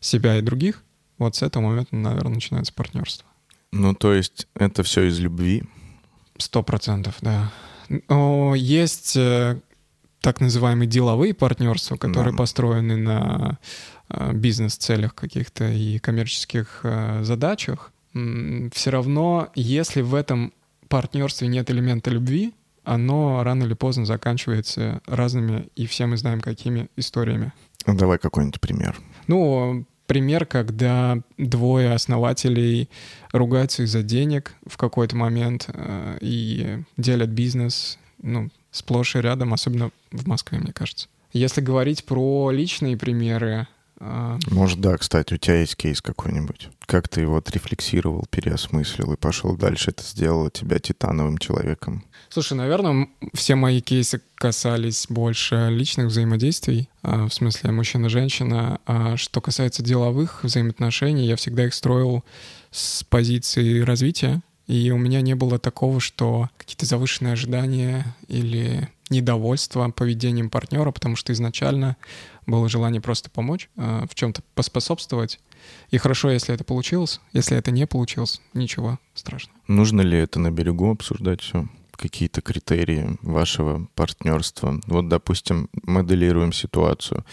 [0.00, 0.82] себя и других,
[1.18, 3.26] вот с этого момента, наверное, начинается партнерство.
[3.72, 5.64] Ну, то есть это все из любви?
[6.38, 7.52] Сто процентов, да.
[8.08, 9.60] Но есть э,
[10.20, 12.38] так называемые деловые партнерства, которые да.
[12.38, 13.58] построены на
[14.08, 17.92] э, бизнес-целях каких-то и коммерческих э, задачах.
[18.72, 20.52] Все равно, если в этом
[20.88, 22.54] партнерстве нет элемента любви,
[22.84, 27.52] оно рано или поздно заканчивается разными и все мы знаем какими историями.
[27.86, 28.98] Давай какой-нибудь пример.
[29.26, 32.88] Ну, пример, когда двое основателей
[33.30, 39.90] ругаются из-за денег в какой-то момент э, и делят бизнес, ну, сплошь и рядом, особенно
[40.10, 41.06] в Москве, мне кажется.
[41.32, 43.68] Если говорить про личные примеры,
[44.00, 46.68] Может, да, кстати, у тебя есть кейс какой-нибудь.
[46.86, 52.04] Как ты его отрефлексировал, переосмыслил и пошел дальше, это сделало тебя титановым человеком?
[52.28, 58.80] Слушай, наверное, все мои кейсы касались больше личных взаимодействий, а, в смысле мужчина-женщина.
[58.86, 62.24] А что касается деловых взаимоотношений, я всегда их строил
[62.70, 69.88] с позиции развития, и у меня не было такого, что какие-то завышенные ожидания или недовольство
[69.90, 71.96] поведением партнера, потому что изначально
[72.48, 75.38] было желание просто помочь, э, в чем-то поспособствовать.
[75.90, 77.20] И хорошо, если это получилось.
[77.32, 79.58] Если это не получилось, ничего страшного.
[79.68, 81.68] Нужно ли это на берегу обсуждать все?
[81.92, 84.80] Какие-то критерии вашего партнерства?
[84.86, 87.24] Вот, допустим, моделируем ситуацию.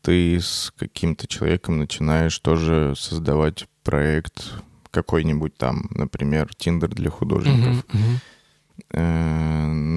[0.00, 4.52] Ты с каким-то человеком начинаешь тоже создавать проект
[4.90, 7.84] какой-нибудь там, например, Тиндер для художников.
[7.86, 8.20] Uh-huh, uh-huh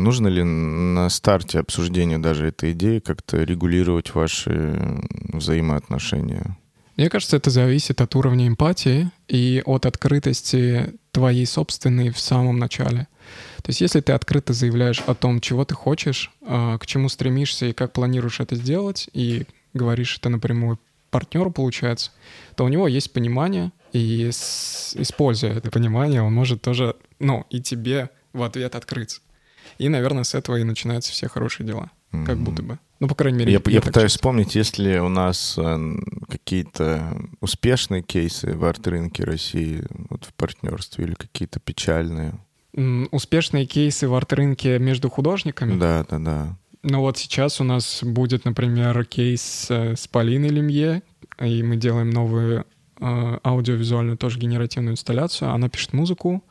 [0.08, 5.02] нужно ли на старте обсуждения даже этой идеи как-то регулировать ваши
[5.34, 6.58] взаимоотношения?
[6.96, 13.08] Мне кажется, это зависит от уровня эмпатии и от открытости твоей собственной в самом начале.
[13.58, 17.66] То есть если ты открыто заявляешь о том, чего ты хочешь, э, к чему стремишься
[17.66, 22.12] и как планируешь это сделать, и говоришь это напрямую партнеру, получается,
[22.56, 28.10] то у него есть понимание, и используя это понимание, он может тоже, ну, и тебе
[28.32, 29.20] в ответ открыться.
[29.78, 31.92] И, наверное, с этого и начинаются все хорошие дела.
[32.12, 32.26] Mm-hmm.
[32.26, 32.80] Как будто бы.
[33.00, 34.44] Ну, по крайней мере, я, я, я пытаюсь чувствую.
[34.44, 35.96] вспомнить, есть ли у нас э,
[36.30, 42.40] какие-то успешные кейсы в арт-рынке России вот в партнерстве или какие-то печальные.
[43.12, 45.78] Успешные кейсы в арт-рынке между художниками?
[45.80, 46.58] Да, да, да.
[46.84, 51.04] Ну вот сейчас у нас будет, например, кейс э, с Полиной Лемье,
[51.40, 52.66] и мы делаем новую
[53.00, 55.52] э, аудиовизуальную тоже генеративную инсталляцию.
[55.52, 56.44] Она пишет музыку,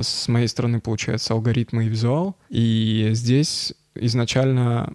[0.00, 2.36] с моей стороны получается алгоритмы и визуал.
[2.48, 4.92] И здесь изначально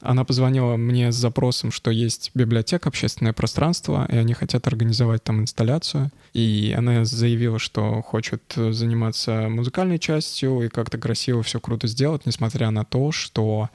[0.00, 5.40] она позвонила мне с запросом, что есть библиотека, общественное пространство, и они хотят организовать там
[5.40, 6.10] инсталляцию.
[6.32, 12.70] И она заявила, что хочет заниматься музыкальной частью и как-то красиво все круто сделать, несмотря
[12.70, 13.70] на то, что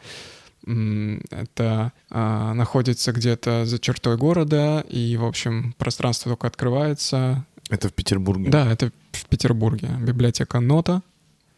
[0.63, 7.93] это а, находится где-то за чертой города, и, в общем, пространство только открывается, это в
[7.93, 8.49] Петербурге?
[8.49, 9.89] Да, это в Петербурге.
[9.99, 11.01] Библиотека Нота.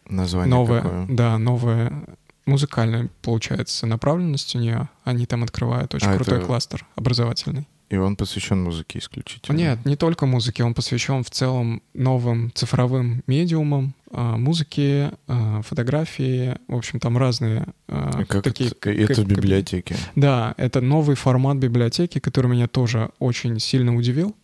[0.08, 1.06] Название новое, какое?
[1.08, 2.06] Да, новая
[2.46, 4.88] музыкальная, получается, направленность у нее.
[5.04, 6.46] Они там открывают очень а крутой это...
[6.46, 7.66] кластер образовательный.
[7.90, 9.56] И он посвящен музыке исключительно?
[9.56, 16.56] Нет, не только музыке, он посвящен в целом новым цифровым медиумам, а, музыке, а, фотографии,
[16.66, 18.70] в общем, там разные а, как такие...
[18.70, 19.96] это, это как- библиотеке?
[20.16, 24.34] Да, это новый формат библиотеки, который меня тоже очень сильно удивил,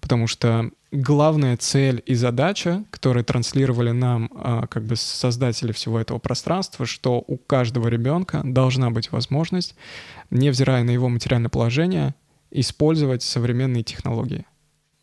[0.00, 6.18] потому что главная цель и задача, которые транслировали нам а, как бы создатели всего этого
[6.18, 9.74] пространства, что у каждого ребенка должна быть возможность,
[10.30, 12.14] невзирая на его материальное положение,
[12.50, 14.44] использовать современные технологии.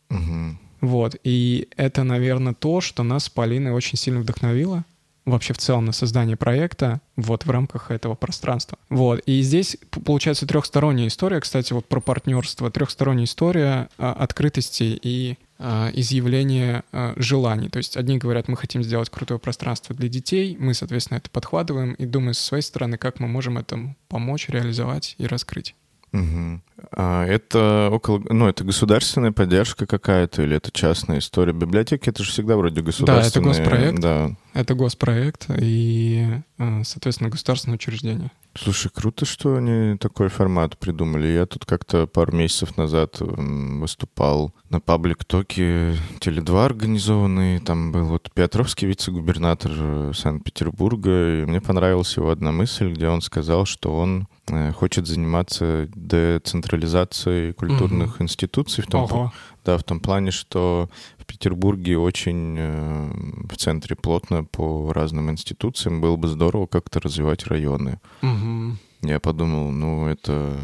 [0.10, 0.60] Мгм.
[0.82, 1.16] Вот.
[1.24, 4.86] И это, наверное, то, что нас с Полиной очень сильно вдохновило
[5.28, 8.80] вообще в целом на создание проекта вот в рамках этого пространства.
[8.90, 9.20] Вот.
[9.26, 15.92] И здесь получается трехсторонняя история, кстати, вот про партнерство, трехсторонняя история а, открытости и а,
[15.94, 17.70] изъявления а, желаний.
[17.70, 21.94] То есть одни говорят, мы хотим сделать крутое пространство для детей, мы, соответственно, это подхватываем
[21.94, 25.76] и думаем со своей стороны, как мы можем этому помочь, реализовать и раскрыть.
[26.12, 26.64] Мгм.
[26.92, 31.54] А это около, ну, это государственная поддержка какая-то или это частная история?
[31.54, 33.50] Библиотеки это же всегда вроде государственные.
[33.50, 34.00] госпроект.
[34.00, 34.32] Да.
[34.54, 36.26] Это госпроект и,
[36.58, 38.32] а, соответственно, государственное учреждение.
[38.56, 41.28] Слушай, круто, что они такой формат придумали.
[41.28, 47.60] Я тут как-то пару месяцев назад выступал на паблик-токе Теле2 организованный.
[47.60, 51.42] Там был вот Петровский вице-губернатор э, Санкт-Петербурга.
[51.42, 54.37] И мне понравилась его одна мысль, где он сказал, что он э,
[54.76, 59.34] хочет заниматься децентрализацией культурных институций в том, Ого.
[59.66, 63.12] да, в том плане, что в Петербурге очень э,
[63.50, 66.02] в центре плотно по разным институциям.
[66.02, 68.00] Было бы здорово как-то развивать районы.
[68.22, 68.80] Мгм.
[69.02, 70.58] Я подумал, ну, это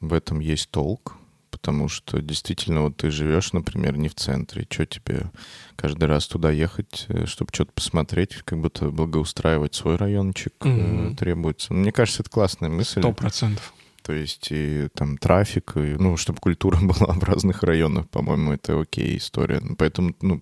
[0.00, 1.16] в этом есть толк,
[1.60, 4.66] потому что действительно вот ты живешь, например, не в центре.
[4.70, 5.30] Что тебе
[5.76, 11.16] каждый раз туда ехать, чтобы что-то посмотреть, как будто благоустраивать свой райончик э, Мгм.
[11.16, 11.74] требуется.
[11.74, 13.00] Мне кажется, это классная мысль.
[13.00, 13.74] Сто процентов.
[14.02, 18.80] То есть и там трафик, и, ну, чтобы культура была в разных районах, по-моему, это
[18.80, 19.60] окей история.
[19.60, 20.40] Ну, Поэтому, ну,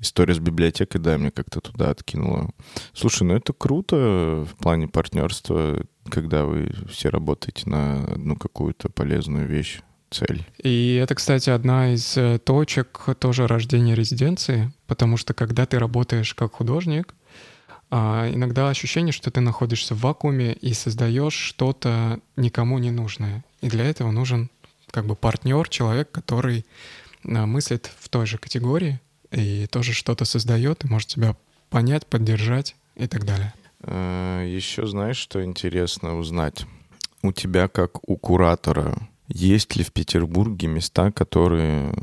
[0.00, 2.50] история с библиотекой, да, мне как-то туда откинула.
[2.92, 9.46] Слушай, ну это круто в плане партнерства, когда вы все работаете на одну какую-то полезную
[9.46, 10.46] вещь, цель.
[10.62, 16.34] И это, кстати, одна из э, точек тоже рождения резиденции, потому что когда ты работаешь
[16.34, 17.14] как художник,
[17.90, 23.44] а, иногда ощущение, что ты находишься в вакууме и создаешь что-то никому не нужное.
[23.60, 24.50] И для этого нужен
[24.90, 26.66] как бы партнер, человек, который
[27.24, 31.36] а, мыслит в той же категории и тоже что-то создает и может тебя
[31.70, 33.52] понять, поддержать и так далее.
[33.82, 36.64] Еще знаешь, что интересно узнать?
[37.22, 38.96] У тебя, как у куратора,
[39.28, 41.94] есть ли в Петербурге места, которые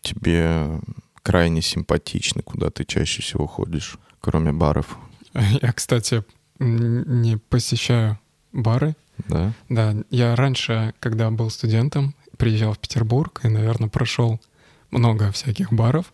[0.00, 0.80] тебе
[1.22, 4.98] крайне симпатичны, куда ты чаще всего ходишь, кроме баров?
[5.34, 6.24] Я, кстати,
[6.58, 8.18] не посещаю
[8.52, 8.94] бары.
[9.28, 9.52] Да?
[9.68, 14.40] Да, я раньше, когда был студентом, приезжал в Петербург и, наверное, прошел
[14.90, 16.12] много всяких баров.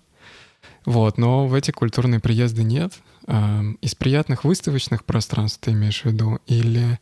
[0.85, 2.95] Вот, но в эти культурные приезды нет.
[3.27, 6.99] А, Из приятных выставочных пространств ты имеешь в виду или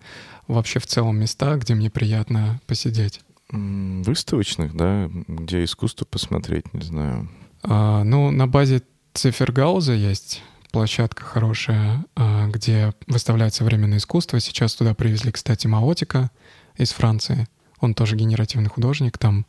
[0.46, 3.20] вообще в целом места, где мне приятно посидеть?
[3.50, 7.28] Выставочных, да, где искусство посмотреть, не знаю.
[7.62, 8.82] А, Ну, на базе
[9.14, 14.38] Цифергауза есть площадка хорошая, а, где выставляют современное искусство.
[14.38, 16.30] Сейчас туда привезли, кстати, Маотика
[16.76, 17.48] из Франции.
[17.80, 19.46] Он тоже генеративный художник, там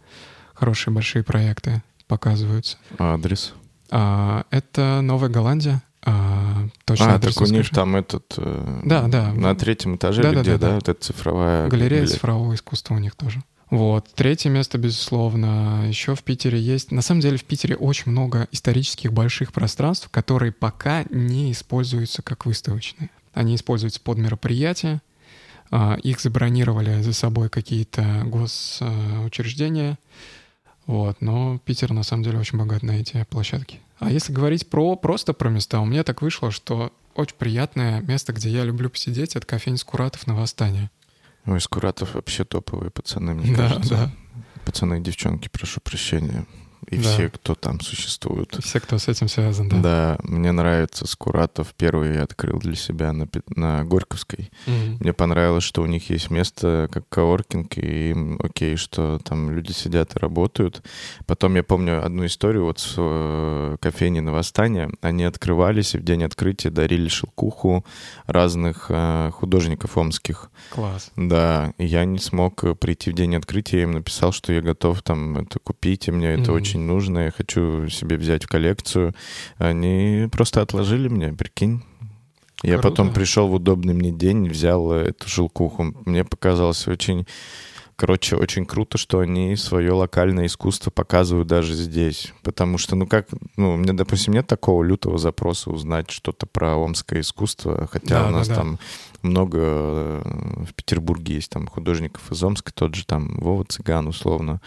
[0.54, 2.78] хорошие большие проекты показываются.
[2.98, 3.54] Адрес.
[3.92, 5.82] А, Это Новая Голландия.
[6.04, 8.34] А, Точно а, адрес так у них там этот...
[8.38, 9.34] э, Да, да.
[9.34, 10.76] На третьем этаже Да, или да, где, да, да, да.
[10.76, 11.68] вот эта цифровая...
[11.68, 12.14] Галерея библиотека.
[12.18, 13.44] цифрового искусства у них тоже.
[13.70, 14.08] Вот.
[14.16, 16.92] Третье место, безусловно, еще в Питере есть.
[16.92, 22.46] На самом деле в Питере очень много исторических больших пространств, которые пока не используются как
[22.46, 23.10] выставочные.
[23.34, 25.02] Они используются под мероприятия.
[25.70, 30.00] а, Их забронировали за собой какие-то госучреждения.
[30.88, 31.22] Вот.
[31.22, 33.80] Но Питер на самом деле очень богат на эти площадки.
[34.00, 38.34] А если говорить про просто про места, у меня так вышло, что очень приятное место,
[38.34, 40.90] где я люблю посидеть, это кофейня Скуратов на Восстание.
[41.46, 43.90] Ой, Скуратов вообще топовые пацаны, мне Да, кажется.
[43.96, 44.12] да.
[44.66, 46.46] Пацаны и девчонки, прошу прощения.
[46.88, 47.04] И Да.
[47.04, 48.58] все, кто там существуют.
[48.64, 49.78] Все, кто с этим связан, да.
[49.78, 51.74] Да, мне нравится Скуратов.
[51.78, 54.50] Первый я открыл для себя на, на Горьковской.
[54.66, 54.98] Мгм.
[55.00, 60.16] Мне понравилось, что у них есть место как коворкинг, и окей, что там люди сидят
[60.16, 60.82] и работают.
[61.28, 64.90] Потом я помню одну историю вот с э, кофейни на Восстание.
[65.02, 67.86] Они открывались и в день открытия дарили шелкуху
[68.26, 70.50] разных э, художников омских.
[70.72, 71.12] Класс.
[71.16, 74.62] Да, и я не смог э, прийти в день открытия, я им написал, что я
[74.62, 76.60] готов там это купить, и мне это Мгм.
[76.70, 79.14] Очень нужно, я хочу себе взять в коллекцию.
[79.58, 81.82] Они просто отложили мне, прикинь.
[82.62, 82.90] Я Круто.
[82.90, 85.94] потом пришел в удобный мне день, взял эту шелкуху.
[86.06, 87.26] Мне показалось очень
[88.00, 92.32] Короче, очень круто, что они свое локальное искусство показывают даже здесь.
[92.44, 93.28] Потому что, ну как,
[93.58, 98.28] ну, у меня, допустим, нет такого лютого запроса узнать что-то про омское искусство, хотя Да,
[98.30, 98.62] у нас да, да.
[98.62, 98.80] там
[99.22, 104.62] много э, в Петербурге есть там художников из Омска, тот же там Вова Цыган, условно.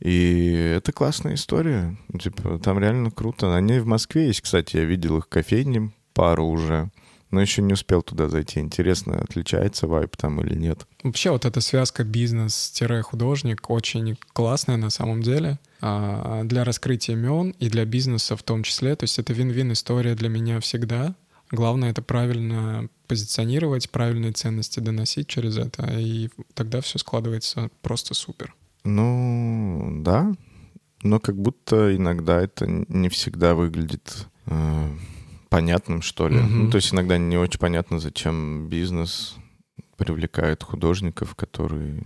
[0.00, 1.96] И это классная история.
[2.20, 3.54] Типа, там реально круто.
[3.54, 6.90] Они в Москве есть, кстати, я видел их кофейни, пару уже.
[7.30, 8.60] Но еще не успел туда зайти.
[8.60, 10.86] Интересно, отличается вайп там или нет.
[11.02, 17.68] Вообще вот эта связка бизнес-художник очень классная на самом деле а, для раскрытия имен и
[17.68, 18.96] для бизнеса в том числе.
[18.96, 21.14] То есть это вин-вин история для меня всегда.
[21.50, 28.54] Главное это правильно позиционировать, правильные ценности доносить через это, и тогда все складывается просто супер.
[28.84, 30.32] Ну, да.
[31.02, 34.88] Но как будто иногда это не всегда выглядит э,
[35.48, 36.38] понятным, что ли.
[36.38, 36.64] Мгм.
[36.64, 39.36] Ну, то есть иногда не очень понятно, зачем бизнес
[39.96, 42.02] привлекает художников, которые...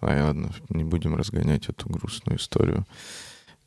[0.00, 2.86] Ай, ладно, не будем разгонять эту грустную историю.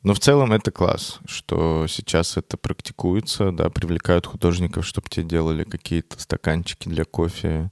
[0.02, 5.62] Но в целом это класс, что сейчас это практикуется, да, привлекают художников, чтобы те делали
[5.62, 7.70] какие-то стаканчики для кофе.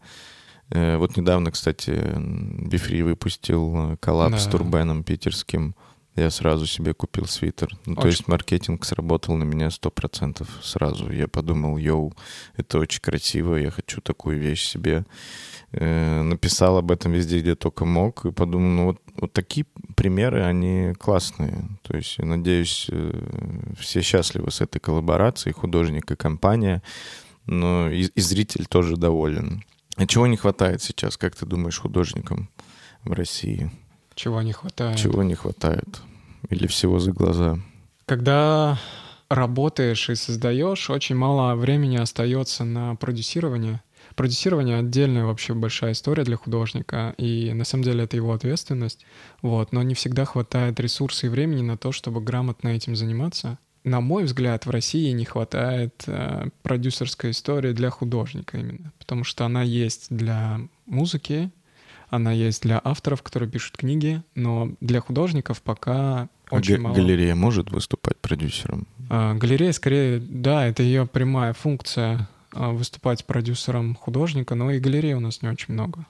[0.70, 1.90] Э, Вот недавно, кстати,
[2.68, 4.50] Befree выпустил э, коллаб с Да.
[4.52, 5.74] Турбеном питерским.
[6.16, 7.70] Я сразу себе купил свитер.
[7.86, 11.10] Ну, то Очень- есть маркетинг сработал на меня 100% сразу.
[11.12, 12.12] Я подумал, йоу,
[12.56, 15.04] это очень красиво, я хочу такую вещь себе.
[15.72, 20.42] Э, Написал об этом везде, где только мог, и подумал, ну вот, вот такие примеры,
[20.42, 21.62] они классные.
[21.82, 23.12] То есть, я надеюсь, э,
[23.78, 26.82] все счастливы с этой коллаборацией, художник и компания,
[27.46, 29.62] но и, и зритель тоже доволен.
[30.00, 32.48] А чего не хватает сейчас, как ты думаешь, художникам
[33.04, 33.70] в России?
[34.14, 34.96] Чего не хватает.
[34.96, 36.00] Чего не хватает?
[36.48, 37.58] Или всего за глаза?
[38.06, 38.78] Когда
[39.28, 43.82] работаешь и создаешь, очень мало времени остается на продюсирование.
[44.16, 49.04] Продюсирование отдельная вообще большая история для художника, и на самом деле это его ответственность.
[49.42, 53.58] Вот, но не всегда хватает ресурсов и времени на то, чтобы грамотно этим заниматься.
[53.84, 59.46] На мой взгляд, в России не хватает э, продюсерской истории для художника именно, потому что
[59.46, 61.50] она есть для музыки,
[62.10, 66.94] она есть для авторов, которые пишут книги, но для художников пока А очень га- мало.
[66.94, 68.86] галерея может выступать продюсером?
[69.08, 75.14] А, Галерея, скорее, да, это ее прямая функция а, выступать продюсером художника, но и галерей
[75.14, 76.04] у нас не очень много.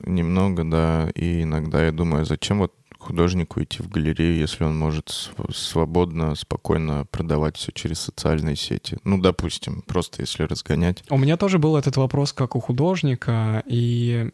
[0.00, 1.10] Немного, да.
[1.14, 2.72] И иногда я думаю, зачем вот
[3.04, 8.98] художнику идти в галерею, если он может св- свободно, спокойно продавать все через социальные сети.
[9.04, 11.04] Ну, допустим, просто если разгонять.
[11.10, 14.30] У меня тоже был этот вопрос как у художника, и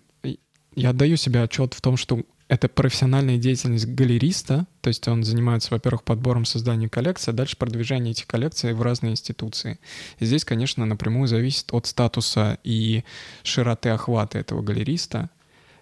[0.74, 5.68] я отдаю себе отчет в том, что это профессиональная деятельность галериста, то есть он занимается,
[5.70, 9.78] во-первых, подбором создания коллекции, а дальше продвижение этих коллекций в разные институции.
[10.18, 13.04] И здесь, конечно, напрямую зависит от статуса и
[13.44, 15.30] широты охвата этого галериста.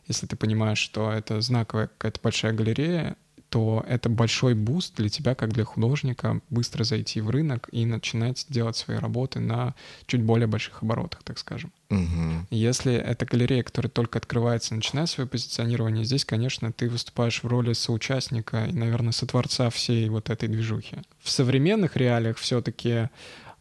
[0.09, 3.17] Если ты понимаешь, что это знаковая какая-то большая галерея,
[3.49, 8.45] то это большой boost для тебя, как для художника, быстро зайти в рынок и начинать
[8.49, 9.75] делать свои работы на
[10.07, 11.73] чуть более больших оборотах, так скажем.
[11.89, 12.47] Мгм.
[12.51, 17.73] Если это галерея, которая только открывается, начинает свое позиционирование, здесь, конечно, ты выступаешь в роли
[17.73, 20.99] соучастника и, наверное, сотворца всей вот этой движухи.
[21.23, 23.09] В современных реалиях все-таки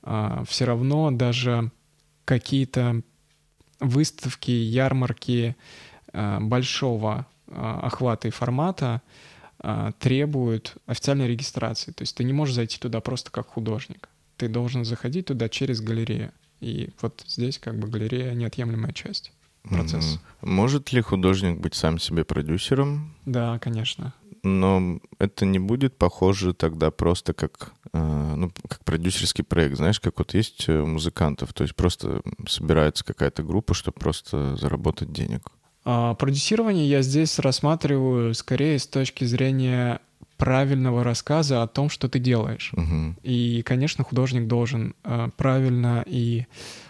[0.02, 1.72] все равно даже
[2.26, 3.02] какие-то
[3.80, 5.97] выставки, ярмарки а,
[6.40, 9.02] большого а, охвата и формата
[9.60, 11.92] а, требуют официальной регистрации.
[11.92, 14.10] То есть ты не можешь зайти туда просто как художник.
[14.38, 16.32] Ты должен заходить туда через галерею.
[16.60, 19.32] И вот здесь как бы галерея неотъемлемая часть
[19.64, 20.20] процесса.
[20.42, 23.14] Может ли художник быть сам себе продюсером?
[23.26, 24.14] Да, конечно.
[24.44, 29.78] Но это не будет похоже тогда просто как, э, ну, как продюсерский проект.
[29.78, 35.12] Знаешь, как вот есть э, музыкантов, то есть просто собирается какая-то группа, чтобы просто заработать
[35.12, 35.52] денег.
[35.90, 40.02] А, Продюсирование я здесь рассматриваю скорее с точки зрения
[40.36, 42.72] правильного рассказа о том, что ты делаешь.
[42.74, 43.18] Мгм.
[43.24, 46.46] И, конечно, художник должен а, правильно и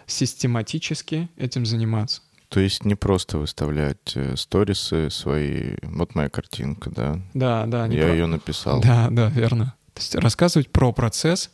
[0.08, 2.24] систематически этим заниматься.
[2.50, 5.76] То есть не просто выставлять э, сторисы свои.
[5.84, 7.20] Вот моя картинка, да.
[7.36, 7.86] Да, да.
[7.86, 8.82] Я про- ее написал.
[8.82, 9.76] Да, да, верно.
[9.94, 11.52] То есть рассказывать про процесс,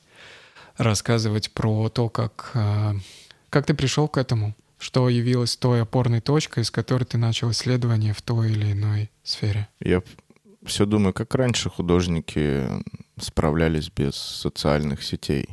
[0.78, 2.96] рассказывать про то, как, а,
[3.50, 8.14] как ты пришел к этому, что явилось той опорной точкой, с которой ты начал исследование
[8.14, 9.70] в той или иной сфере.
[9.80, 10.04] Я
[10.66, 12.68] все думаю, как раньше художники
[13.18, 15.48] справлялись без социальных сетей.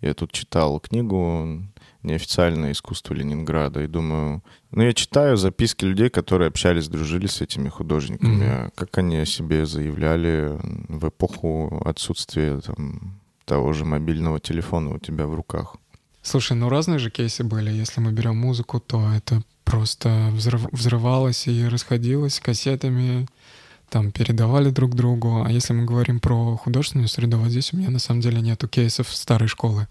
[0.00, 1.62] Я тут читал книгу
[2.02, 7.68] «Неофициальное искусство Ленинграда» и думаю, ну я читаю записки людей, которые общались, дружили с этими
[7.68, 14.94] художниками, а как они о себе заявляли в эпоху отсутствия там, того же мобильного телефона
[14.94, 15.76] у тебя в руках.
[16.22, 17.70] Слушай, ну разные же кейсы были.
[17.70, 23.26] Если мы берем музыку, то это просто взрыв- взрывалось и расходилось кассетами
[23.92, 25.44] там передавали друг другу.
[25.44, 28.66] А если мы говорим про художественную среду, вот здесь у меня на самом деле нету
[28.66, 29.86] кейсов старой школы.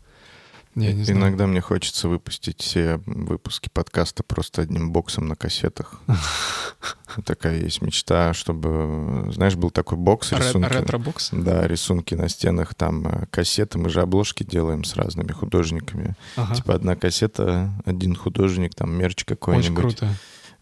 [0.75, 1.19] Я не знаю.
[1.19, 6.01] Иногда мне хочется выпустить все выпуски подкаста просто одним боксом на кассетах.
[7.25, 10.71] Такая есть мечта, чтобы, знаешь, был такой бокс рисунки.
[10.71, 11.29] Ретро-бокс?
[11.33, 16.15] Да, рисунки на стенах, там э, кассеты, мы же обложки делаем с разными художниками.
[16.37, 16.55] Ага.
[16.55, 19.75] Типа одна кассета, один художник, там мерч Очень какой-нибудь.
[19.77, 20.15] круто.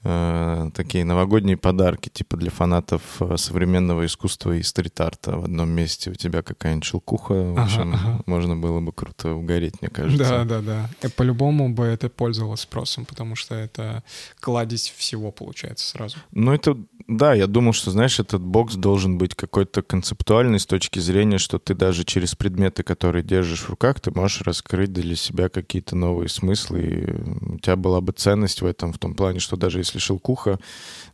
[0.03, 6.09] Э, такие новогодние подарки, типа для фанатов э, современного искусства и стрит-арта в одном месте.
[6.09, 7.33] У тебя какая-нибудь шелкуха.
[7.33, 8.23] В Ага, общем, ага.
[8.25, 10.45] можно было бы круто угореть, мне кажется.
[10.45, 10.89] Да, да, да.
[11.01, 14.03] И по-любому бы это пользовалось спросом, потому что это
[14.39, 16.17] кладезь всего получается сразу.
[16.31, 16.77] Ну, это,
[17.09, 21.57] да, я думал, что, знаешь, этот бокс должен быть какой-то концептуальный с точки зрения, что
[21.57, 26.29] ты даже через предметы, которые держишь в руках, ты можешь раскрыть для себя какие-то новые
[26.29, 29.97] смыслы, и у тебя была бы ценность в этом, в том плане, что даже если
[29.97, 30.59] шелкуха,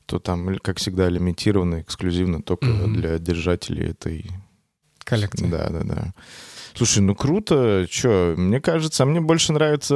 [0.06, 2.94] то там, как всегда, лимитировано, эксклюзивно только Мгм.
[2.94, 4.30] для держателей этой
[5.06, 5.50] Коллекция.
[5.50, 6.14] Да, да, да.
[6.76, 9.96] Слушай, ну круто, что, мне кажется, а мне больше нравится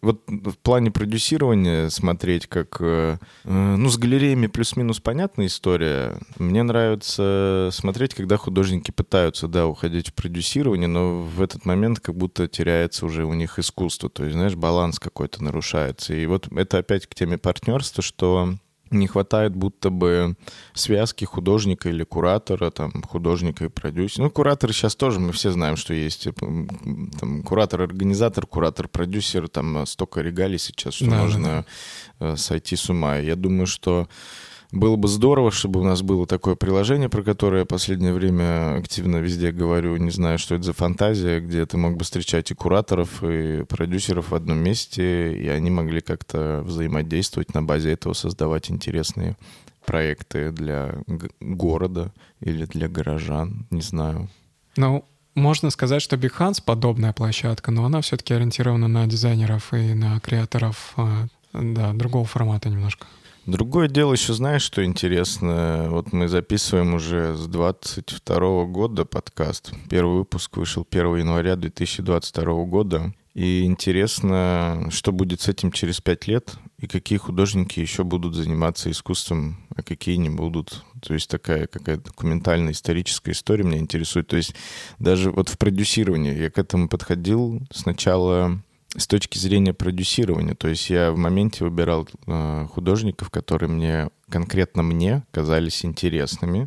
[0.00, 6.18] вот в плане продюсирования смотреть, как, э, э, ну, с галереями плюс-минус понятная история.
[6.38, 12.16] Мне нравится смотреть, когда художники пытаются, да, уходить в продюсирование, но в этот момент как
[12.16, 16.14] будто теряется уже у них искусство, то есть, знаешь, баланс какой-то нарушается.
[16.14, 18.54] И вот это опять к теме партнерства, что
[18.90, 20.36] не хватает будто бы
[20.74, 24.24] связки художника или куратора, там, художника и продюсера.
[24.24, 26.24] Ну, кураторы сейчас тоже, мы все знаем, что есть.
[26.24, 26.46] типа,
[27.18, 31.66] Там, куратор-организатор, куратор-продюсер, там э, столько регалий сейчас, что Да, да, можно
[32.20, 33.16] э, сойти с ума.
[33.16, 34.08] Я думаю, что
[34.78, 39.16] было бы здорово, чтобы у нас было такое приложение, про которое я последнее время активно
[39.16, 43.22] везде говорю, не знаю, что это за фантазия, где ты мог бы встречать и кураторов,
[43.22, 49.36] и продюсеров в одном месте, и они могли как-то взаимодействовать на базе этого, создавать интересные
[49.84, 50.94] проекты для
[51.40, 54.28] города или для горожан, не знаю.
[54.76, 55.04] Ну,
[55.34, 60.94] можно сказать, что Behance подобная площадка, но она все-таки ориентирована на дизайнеров и на креаторов
[60.96, 63.06] а, да, другого формата немножко.
[63.46, 65.86] Другое дело еще, знаешь, что интересно?
[65.90, 69.70] Вот мы записываем уже с 22 года подкаст.
[69.88, 73.14] Первый выпуск вышел 1 января 2022 года.
[73.34, 78.90] И интересно, что будет с этим через пять лет, и какие художники еще будут заниматься
[78.90, 80.82] искусством, а какие не будут.
[81.00, 84.26] То есть такая какая-то документальная историческая история меня интересует.
[84.26, 84.56] То есть
[84.98, 88.60] даже вот в продюсировании я к этому подходил сначала
[88.96, 90.54] с точки зрения продюсирования.
[90.54, 96.66] То есть я в моменте выбирал э, художников, которые мне, конкретно мне, казались интересными.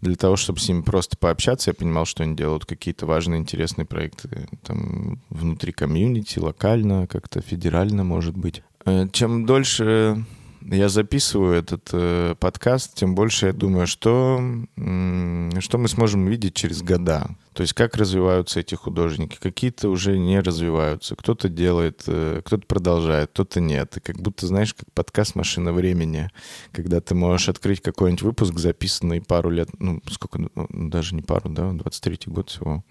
[0.00, 3.84] Для того, чтобы с ними просто пообщаться, я понимал, что они делают какие-то важные, интересные
[3.84, 8.62] проекты там, внутри комьюнити, локально, как-то федерально, может быть.
[8.84, 10.24] Э, Чем дольше
[10.62, 14.38] я записываю этот э, подкаст, тем больше я думаю, что,
[14.76, 17.28] м, что мы сможем увидеть через года.
[17.52, 19.36] То есть как развиваются эти художники.
[19.40, 21.16] Какие-то уже не развиваются.
[21.16, 23.96] Кто-то делает, э, кто-то продолжает, кто-то нет.
[23.96, 26.30] И как будто, знаешь, как подкаст «Машина времени»,
[26.72, 31.48] когда ты можешь открыть какой-нибудь выпуск, записанный пару лет, ну, сколько, ну, даже не пару,
[31.50, 32.84] да, 23-й год всего.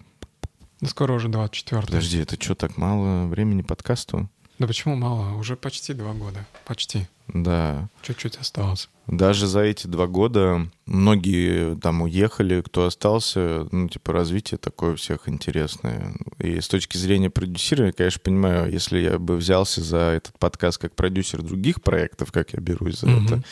[0.84, 4.28] Скоро уже 24 Подожди, это что, так мало времени подкасту?
[4.58, 5.36] Да почему мало?
[5.36, 6.44] Уже почти два года.
[6.66, 7.06] Почти.
[7.28, 7.88] Да.
[8.02, 8.88] Чуть-чуть осталось.
[9.06, 14.96] Даже за эти два года многие там уехали, кто остался, ну, типа, развитие такое у
[14.96, 16.14] всех интересное.
[16.38, 20.94] И с точки зрения продюсирования, конечно, понимаю, если я бы взялся за этот подкаст как
[20.96, 23.26] продюсер других проектов, как я берусь за Мгм.
[23.26, 23.42] это,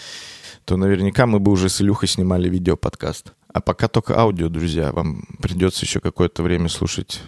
[0.65, 3.33] то наверняка мы бы уже с Илюхой снимали видеоподкаст.
[3.53, 4.91] А пока только аудио, друзья.
[4.93, 7.23] Вам придется еще какое-то время слушать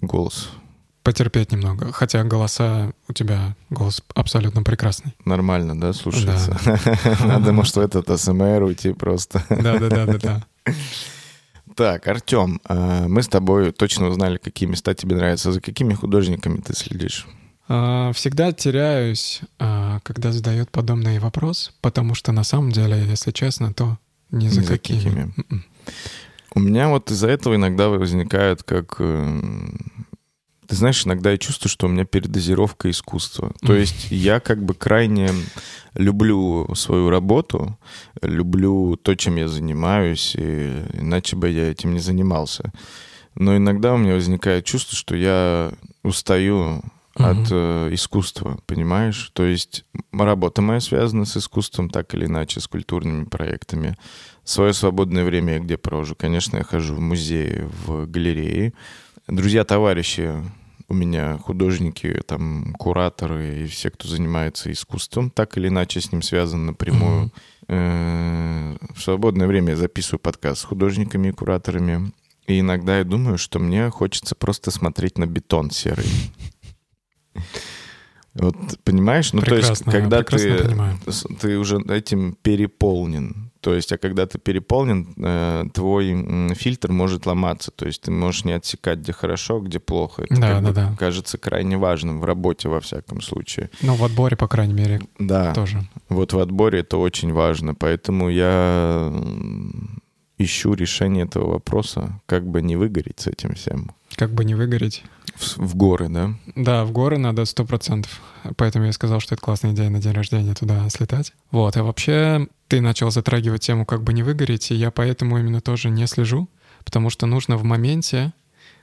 [0.00, 0.48] голос.
[1.02, 1.92] Потерпеть немного.
[1.92, 5.14] Хотя голоса у тебя голос абсолютно прекрасный.
[5.24, 6.58] Нормально, да, слушается?
[7.24, 9.42] Надо, может, в этот СМР уйти просто.
[9.48, 10.42] Да, да, да, да, да.
[11.76, 15.50] Так, Артем, э, мы с тобой точно узнали, какие места тебе нравятся.
[15.52, 17.26] За какими художниками ты следишь?
[17.68, 23.72] А, Всегда теряюсь, а, когда задают подобный вопрос, потому что на самом деле, если честно,
[23.72, 23.96] то
[24.30, 24.98] ни за Ни за какими.
[24.98, 25.20] какими.
[25.22, 25.64] М-м.
[26.54, 29.00] У меня вот из-за этого иногда возникает как...
[30.70, 33.52] Ты знаешь, иногда я чувствую, что у меня передозировка искусства.
[33.60, 35.30] То есть я как бы крайне
[35.94, 37.76] люблю свою работу,
[38.22, 42.72] люблю то, чем я занимаюсь, и иначе бы я этим не занимался.
[43.34, 45.72] Но иногда у меня возникает чувство, что я
[46.04, 49.32] устаю от э, искусства, понимаешь?
[49.32, 53.96] То есть работа моя связана с искусством так или иначе, с культурными проектами.
[54.44, 56.14] Свое свободное время я где провожу?
[56.14, 58.72] Конечно, я хожу в музеи, в галереи.
[59.26, 60.32] Друзья, товарищи,
[60.90, 66.20] у меня художники, там, кураторы и все, кто занимается искусством, так или иначе с ним
[66.20, 67.30] связан напрямую.
[67.68, 72.12] Э, В свободное время я записываю подкаст с художниками и кураторами.
[72.48, 76.08] И иногда я думаю, что мне хочется просто смотреть на бетон серый.
[78.34, 80.98] Вот понимаешь, ну то есть, когда ты, понимаю.
[81.40, 87.70] ты уже этим переполнен, то есть, а когда ты переполнен, э, твой фильтр может ломаться,
[87.70, 90.22] то есть ты можешь не отсекать, где хорошо, где плохо.
[90.22, 90.96] Это Да, да, да.
[90.98, 93.70] кажется крайне важным в работе во всяком случае.
[93.82, 95.82] Ну, в отборе, по крайней мере, Да, тоже.
[96.08, 99.12] вот в отборе это очень важно, поэтому я
[100.38, 103.90] ищу решение этого вопроса, как бы не выгореть с этим всем.
[104.14, 105.04] Как бы не выгореть.
[105.40, 106.34] В, в горы, да?
[106.54, 108.20] Да, в горы надо сто процентов.
[108.56, 111.32] Поэтому я сказал, что это классная идея на день рождения туда слетать.
[111.50, 115.60] Вот, а вообще ты начал затрагивать тему как бы не выгореть, и я поэтому именно
[115.60, 116.48] тоже не слежу,
[116.84, 118.32] потому что нужно в моменте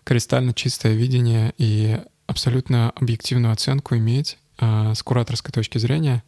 [0.03, 6.23] кристально чистое видение и абсолютно объективную оценку иметь а, с кураторской точки зрения,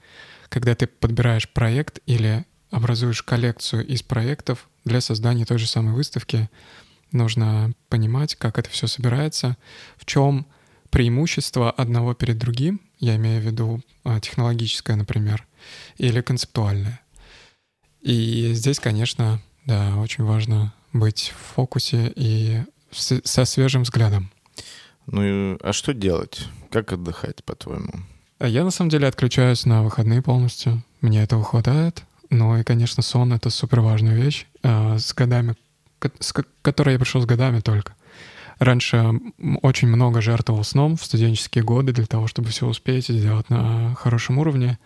[0.50, 6.50] когда ты подбираешь проект или образуешь коллекцию из проектов для создания той же самой выставки,
[7.12, 9.58] нужно понимать, как это все собирается,
[9.98, 10.46] в чем
[10.90, 15.46] преимущество одного перед другим, я имею в виду а, технологическое, например,
[15.98, 17.00] или концептуальное.
[18.02, 24.32] И здесь, конечно, да, очень важно быть в фокусе и со свежим взглядом.
[25.06, 26.48] Ну, и- а что делать?
[26.72, 27.92] Как отдыхать, по-твоему?
[28.40, 30.84] Я на самом деле отключаюсь на выходные полностью.
[31.02, 32.04] Мне этого хватает.
[32.30, 35.56] Ну и, конечно, сон— это супер важная вещь, а, с годами,
[36.20, 37.96] с ко- которой я пришел с годами только.
[38.60, 39.14] Раньше
[39.62, 43.96] очень много жертвовал сном в студенческие годы для того, чтобы все успеть и сделать на
[43.96, 44.78] хорошем уровне.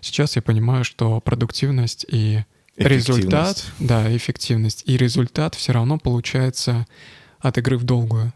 [0.00, 2.44] Сейчас я понимаю, что продуктивность и
[2.76, 6.86] результат, да, эффективность и результат все равно получается
[7.40, 8.32] от игры в долгую.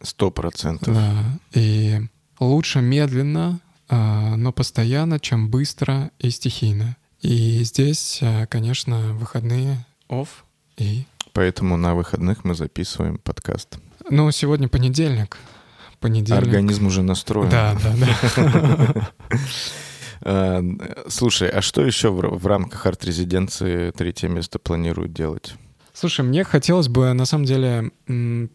[0.00, 0.94] Сто процентов.
[0.94, 2.00] Да, и
[2.38, 6.96] лучше медленно, а, но постоянно, чем быстро и стихийно.
[7.20, 10.28] И здесь, а, конечно, выходные off
[10.76, 11.04] и...
[11.34, 13.78] Поэтому на выходных мы записываем подкаст.
[14.08, 15.36] Ну, сегодня понедельник.
[15.98, 16.42] Понедельник.
[16.42, 17.50] Организм уже настроен.
[17.50, 17.94] Да, да,
[18.36, 19.10] да.
[20.26, 20.62] А,
[21.08, 25.54] Слушай, а что еще в, рамках арт-резиденции третье место планируют делать?
[25.92, 27.90] Слушай, мне хотелось бы, на самом деле,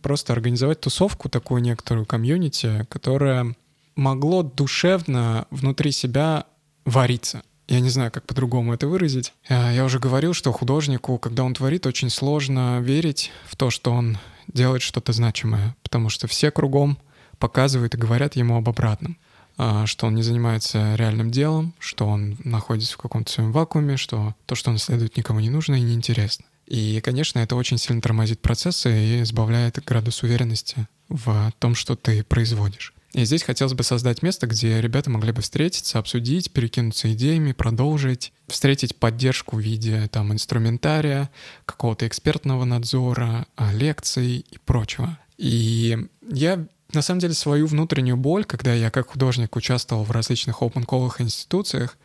[0.01, 3.55] просто организовать тусовку, такую некоторую комьюнити, которая
[3.95, 6.45] могло душевно внутри себя
[6.85, 7.43] вариться.
[7.69, 9.31] Я не знаю, как по-другому это выразить.
[9.47, 13.91] А, Я уже говорил, что художнику, когда он творит, очень сложно верить в то, что
[13.91, 14.17] он
[14.47, 16.97] делает что-то значимое, потому что все кругом
[17.37, 19.17] показывают и говорят ему об обратном
[19.61, 24.33] а, что он не занимается реальным делом, что он находится в каком-то своем вакууме, что
[24.45, 26.45] то, что он исследует, никому не нужно и неинтересно.
[26.65, 32.23] И, конечно, это очень сильно тормозит процессы и избавляет градус уверенности в том, что ты
[32.23, 32.93] производишь.
[33.13, 38.31] И здесь хотелось бы создать место, где ребята могли бы встретиться, обсудить, перекинуться идеями, продолжить,
[38.47, 41.31] встретить поддержку в виде там инструментария,
[41.65, 45.17] какого-то экспертного надзора, а, лекций и прочего.
[45.37, 45.97] И
[46.29, 50.85] я на самом деле свою внутреннюю боль, когда я как художник участвовал в различных open
[50.85, 51.97] колах институциях,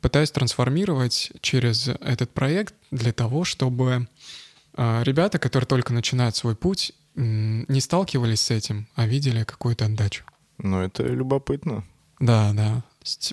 [0.00, 4.06] пытаюсь трансформировать через этот проект для того, чтобы
[4.74, 10.24] а, ребята, которые только начинают свой путь, не сталкивались с этим, а видели какую-то отдачу.
[10.58, 11.84] Ну, это любопытно.
[12.20, 12.82] Да, да.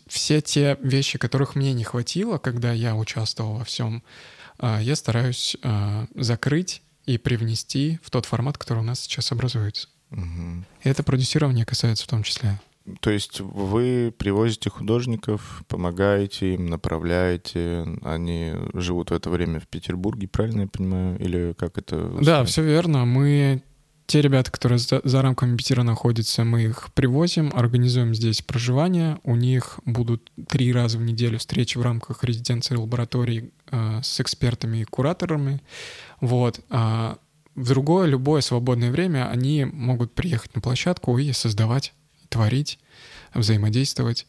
[0.07, 4.03] Все те вещи, которых мне не хватило, когда я участвовал во всем,
[4.57, 9.87] а, я стараюсь а, закрыть и привнести в тот формат, который у нас сейчас образуется.
[10.11, 12.59] И это продюсирование касается в том числе.
[13.01, 20.27] То есть вы привозите художников, помогаете им, направляете, они живут в это время в Петербурге,
[20.27, 21.19] правильно я понимаю?
[21.19, 22.17] Или как это?
[22.21, 23.05] Да, все верно.
[23.05, 23.61] Мы
[24.09, 29.19] те ребята, которые за, за рамками Питера находятся, мы их привозим, организуем здесь проживание.
[29.23, 34.79] У них будут три раза в неделю встречи в рамках резиденции лабораторий э, с экспертами
[34.79, 35.61] и кураторами.
[36.21, 36.59] Вот.
[36.71, 37.19] А
[37.53, 41.93] в другое, любое свободное время они могут приехать на площадку и создавать,
[42.29, 42.79] творить,
[43.35, 44.25] взаимодействовать.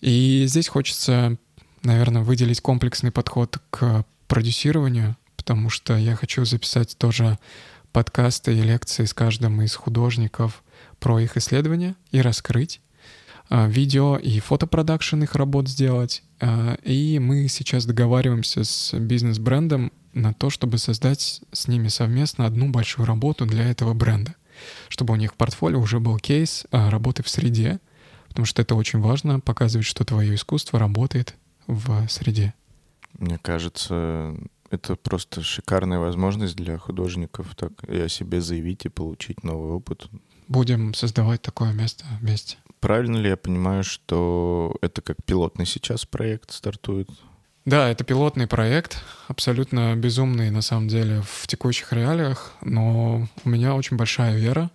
[0.00, 1.36] И здесь хочется,
[1.82, 7.40] наверное, выделить комплексный подход к продюсированию, потому что я хочу записать тоже
[7.92, 10.62] подкасты и лекции с каждым из художников
[10.98, 12.80] про их исследования и раскрыть
[13.48, 16.22] а, видео и фотопродакшн их работ сделать.
[16.40, 22.70] А, И мы сейчас договариваемся с бизнес-брендом на то, чтобы создать с ними совместно одну
[22.70, 24.34] большую работу для этого бренда,
[24.88, 27.80] чтобы у них в портфолио уже был кейс а, работы в среде,
[28.28, 31.34] потому что это очень важно, показывать, что твое искусство работает
[31.66, 32.54] в среде.
[33.18, 34.36] Мне кажется,
[34.70, 40.06] это просто шикарная возможность для художников так и о себе заявить и получить новый опыт.
[40.48, 42.56] будем создавать такое место вместе.
[42.80, 47.08] Правильно ли я понимаю, что это как пилотный сейчас проект стартует?
[47.66, 53.74] Да, это пилотный проект, абсолютно безумный на самом деле в текущих реалиях, но у меня
[53.74, 54.70] очень большая вера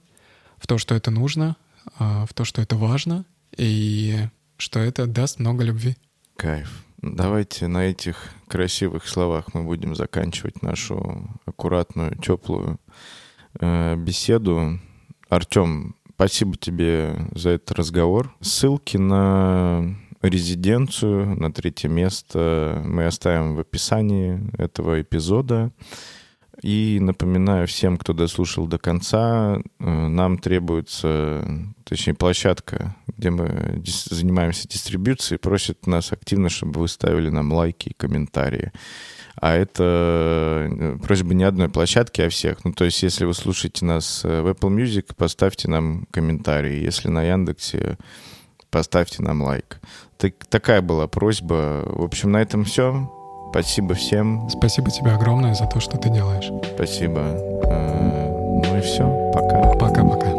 [0.57, 1.55] в то, что это нужно,
[1.97, 3.25] а, в то, что это важно,
[3.57, 4.27] и
[4.57, 5.97] что это даст много любви.
[6.37, 6.83] Кайф.
[7.07, 12.79] Давайте на этих красивых словах мы будем заканчивать нашу аккуратную, теплую
[13.59, 14.79] э, беседу.
[15.29, 18.35] Артем, спасибо тебе за этот разговор.
[18.41, 25.71] Ссылки на резиденцию, на третье место мы оставим в описании этого эпизода.
[26.61, 31.45] И напоминаю всем, кто дослушал до конца, э, нам требуется,
[31.83, 37.93] точнее, площадка, где мы занимаемся дистрибьюцией, просит нас активно, чтобы вы ставили нам лайки и
[37.93, 38.71] комментарии.
[39.35, 42.63] А это э, просьба не одной площадки, а всех.
[42.63, 46.81] Ну, то есть, если вы слушаете нас э, в Apple Music, поставьте нам комментарий.
[46.81, 47.97] Если на Яндексе,
[48.69, 49.81] поставьте нам лайк.
[50.17, 51.83] Так, такая была просьба.
[51.85, 53.11] В общем, на этом все.
[53.55, 54.49] Спасибо всем.
[54.49, 56.51] Спасибо тебе огромное за то, что ты делаешь.
[56.75, 57.21] Спасибо.
[57.63, 59.31] Э, ну и все.
[59.33, 59.71] Пока.
[59.75, 60.34] Пока.